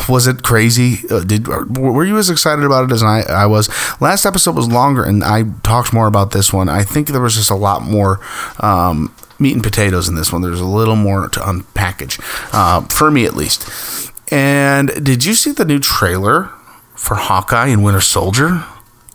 Was 0.09 0.27
it 0.27 0.43
crazy? 0.43 1.01
Uh, 1.11 1.21
did 1.21 1.47
were 1.49 2.05
you 2.05 2.19
as 2.19 2.31
excited 2.31 2.65
about 2.65 2.85
it 2.85 2.93
as 2.93 3.03
I, 3.03 3.21
I 3.23 3.47
was? 3.47 3.69
Last 4.01 4.25
episode 4.25 4.57
was 4.57 4.69
longer, 4.69 5.05
and 5.05 5.23
I 5.25 5.45
talked 5.63 5.93
more 5.93 6.07
about 6.07 6.31
this 6.31 6.53
one. 6.53 6.69
I 6.69 6.83
think 6.83 7.09
there 7.09 7.21
was 7.21 7.35
just 7.35 7.51
a 7.51 7.55
lot 7.57 7.83
more 7.83 8.21
um, 8.61 9.15
meat 9.39 9.55
and 9.55 9.63
potatoes 9.63 10.09
in 10.09 10.15
this 10.15 10.33
one. 10.33 10.43
There's 10.43 10.61
a 10.61 10.65
little 10.65 10.97
more 10.97 11.29
to 11.29 11.41
unpackage, 11.41 12.21
uh, 12.53 12.83
for 12.83 13.11
me 13.11 13.25
at 13.25 13.35
least. 13.35 14.13
And 14.33 15.05
did 15.05 15.25
you 15.25 15.35
see 15.35 15.53
the 15.53 15.65
new 15.65 15.79
trailer 15.79 16.51
for 16.95 17.17
Hawkeye 17.17 17.69
and 17.69 17.85
Winter 17.85 18.01
Soldier? 18.01 18.65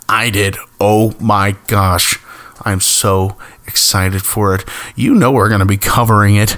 I 0.08 0.30
did. 0.30 0.58
Oh 0.80 1.16
my 1.20 1.56
gosh. 1.68 2.20
I'm 2.64 2.80
so 2.80 3.38
excited 3.68 4.22
for 4.22 4.56
it. 4.56 4.66
You 4.96 5.14
know 5.16 5.32
we're 5.32 5.50
going 5.50 5.60
to 5.60 5.66
be 5.66 5.78
covering 5.78 6.36
it 6.36 6.58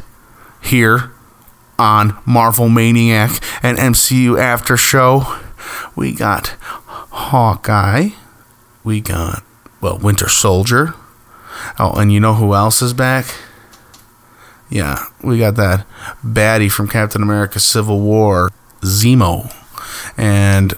here 0.62 1.12
on 1.78 2.18
Marvel 2.26 2.70
Maniac 2.70 3.32
and 3.64 3.78
MCU 3.78 4.40
After 4.40 4.78
Show. 4.78 5.40
We 5.96 6.14
got 6.14 6.56
Hawkeye. 7.12 8.10
We 8.84 9.02
got, 9.02 9.44
well, 9.82 9.98
Winter 9.98 10.30
Soldier. 10.30 10.94
Oh, 11.80 11.94
and 11.94 12.12
you 12.12 12.20
know 12.20 12.34
who 12.34 12.54
else 12.54 12.82
is 12.82 12.94
back? 12.94 13.26
Yeah, 14.70 15.06
we 15.24 15.38
got 15.38 15.56
that 15.56 15.86
baddie 16.24 16.72
from 16.72 16.88
Captain 16.88 17.22
America 17.22 17.60
Civil 17.60 18.00
War, 18.00 18.52
Zemo. 18.82 19.54
And 20.18 20.74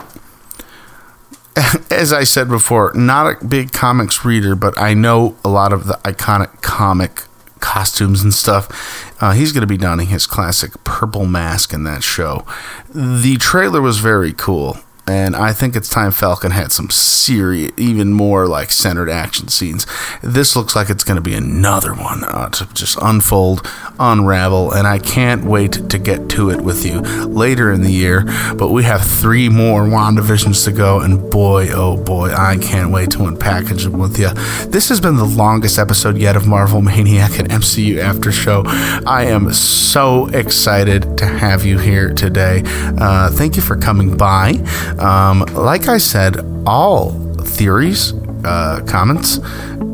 as 1.92 2.12
I 2.12 2.24
said 2.24 2.50
before, 2.50 2.92
not 2.94 3.42
a 3.42 3.46
big 3.46 3.72
comics 3.72 4.26
reader, 4.26 4.56
but 4.56 4.78
I 4.78 4.94
know 4.94 5.36
a 5.44 5.50
lot 5.50 5.72
of 5.72 5.88
the 5.88 6.00
iconic 6.04 6.62
comic 6.62 7.24
costumes 7.60 8.22
and 8.22 8.34
stuff. 8.34 9.22
Uh, 9.22 9.32
he's 9.32 9.52
going 9.52 9.62
to 9.62 9.68
be 9.68 9.78
donning 9.78 10.08
his 10.08 10.28
classic 10.28 10.72
purple 10.84 11.26
mask 11.26 11.74
in 11.74 11.84
that 11.84 12.04
show. 12.04 12.46
The 12.94 13.38
trailer 13.38 13.82
was 13.82 14.00
very 14.00 14.34
cool 14.34 14.78
and 15.08 15.36
I 15.36 15.54
think 15.54 15.76
it's 15.76 15.90
time 15.90 16.12
Falcon 16.12 16.52
had 16.52 16.72
some 16.72 16.90
serious, 16.90 17.72
even 17.78 18.12
more 18.12 18.48
like 18.48 18.72
centered 18.72 19.10
action 19.10 19.50
scenes. 19.50 19.86
This 20.24 20.56
looks 20.56 20.76
like 20.76 20.90
it's 20.90 21.04
going 21.04 21.18
to 21.18 21.22
be 21.22 21.36
another 21.36 21.94
one 21.94 22.24
uh, 22.24 22.50
to 22.50 22.66
just 22.74 22.98
unfold, 23.02 23.70
unravel, 24.00 24.72
and 24.72 24.88
I 24.88 24.98
can't 24.98 25.44
wait 25.46 25.90
to 25.90 26.00
get 26.00 26.28
to 26.30 26.50
it 26.50 26.62
with 26.62 26.86
you 26.86 27.02
later 27.02 27.72
in 27.72 27.82
the 27.82 27.92
year. 27.92 28.24
But 28.58 28.72
we 28.72 28.84
have 28.84 29.06
three 29.06 29.48
more 29.48 29.84
WandaVisions 29.84 30.66
to 30.66 30.72
go, 30.72 31.00
and 31.00 31.30
boy, 31.30 31.70
oh 31.72 31.98
boy, 31.98 32.32
I 32.32 32.58
can't 32.58 32.92
wait 32.92 33.12
to 33.12 33.20
unpackage 33.20 33.84
them 33.84 34.00
with 34.00 34.18
you. 34.18 34.30
This 34.70 34.90
has 34.90 35.00
been 35.00 35.18
the 35.18 35.24
longest 35.24 35.78
episode 35.78 36.18
yet 36.18 36.36
of 36.36 36.48
Marvel 36.48 36.82
Maniac 36.82 37.38
and 37.38 37.50
MCU 37.50 38.00
After 38.00 38.32
Show. 38.32 38.64
I 38.66 39.26
am 39.26 39.54
so 39.54 40.28
excited 40.28 41.18
to 41.20 41.26
have 41.26 41.64
you 41.64 41.78
here 41.78 42.12
today. 42.14 42.64
Uh, 42.66 43.30
thank 43.30 43.56
you 43.56 43.62
for 43.62 43.76
coming 43.76 44.18
by. 44.18 44.54
Um, 45.00 45.42
like 45.54 45.88
I 45.88 45.98
said, 45.98 46.38
all 46.66 47.12
theories, 47.42 48.14
uh, 48.44 48.82
comments, 48.88 49.40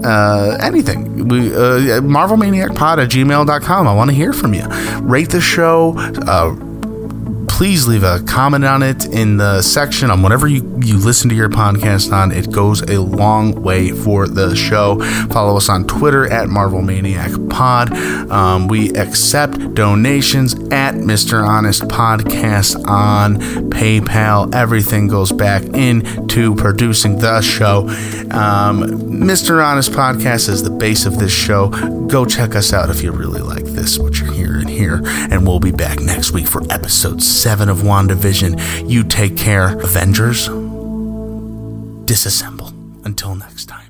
uh, 0.06 0.58
anything. 0.62 1.28
We 1.28 1.54
uh, 1.56 2.02
Marvel 2.02 2.38
Maniac 2.38 2.76
Pod 2.76 3.00
at 3.00 3.10
gmail.com. 3.10 3.88
I 3.88 3.94
want 3.94 4.10
to 4.10 4.16
hear 4.16 4.34
from 4.34 4.54
you. 4.54 4.66
Rate 5.02 5.30
the 5.30 5.42
show. 5.42 5.94
Uh, 5.98 6.56
please 7.62 7.88
leave 7.88 8.02
a 8.02 8.20
comment 8.24 8.66
on 8.66 8.82
it 8.82 9.06
in 9.06 9.38
the 9.38 9.62
section 9.62 10.10
on 10.10 10.24
whatever 10.24 10.48
you, 10.48 10.64
you 10.82 10.98
listen 10.98 11.30
to 11.30 11.36
your 11.36 11.48
podcast 11.48 12.12
on. 12.12 12.32
It 12.32 12.52
goes 12.52 12.82
a 12.82 13.00
long 13.00 13.54
way 13.62 13.92
for 13.92 14.28
the 14.28 14.56
show. 14.56 15.00
Follow 15.28 15.58
us 15.58 15.70
on 15.70 15.86
Twitter 15.86 16.26
at 16.26 16.50
Marvel 16.50 16.82
Maniac 16.82 17.30
Pod. 17.52 17.94
Um, 18.32 18.68
we 18.68 18.90
accept 18.96 19.76
donations 19.76 20.56
at 20.72 20.96
Mr. 20.96 21.48
Honest 21.48 21.84
Podcast 21.84 22.84
on 22.88 23.36
PayPal. 23.70 24.56
Everything 24.56 25.08
goes 25.08 25.32
back 25.32 25.62
into 25.62 26.56
producing 26.56 27.20
the 27.20 27.42
show. 27.42 27.82
Um, 28.32 28.90
Mr. 29.22 29.64
Honest 29.64 29.92
Podcast 29.92 30.50
is 30.50 30.64
the 30.64 30.72
base 30.72 31.06
of 31.06 31.20
this 31.20 31.32
show. 31.32 31.70
Go 32.08 32.26
check 32.26 32.56
us 32.56 32.74
out 32.74 32.90
if 32.90 33.04
you 33.04 33.12
really 33.12 33.42
like 33.42 33.66
this, 33.66 34.00
what 34.00 34.20
you're 34.20 34.34
hearing 34.34 34.68
here. 34.68 35.04
And 35.06 35.46
we'll 35.46 35.60
be 35.60 35.72
back 35.72 36.00
next 36.00 36.32
week 36.32 36.48
for 36.48 36.64
episode 36.72 37.22
7 37.22 37.51
seven 37.52 37.68
of 37.68 37.80
WandaVision. 37.80 38.90
You 38.90 39.04
take 39.04 39.36
care, 39.36 39.78
Avengers. 39.80 40.48
Disassemble. 42.08 42.72
Until 43.06 43.36
next 43.36 43.66
time. 43.66 43.81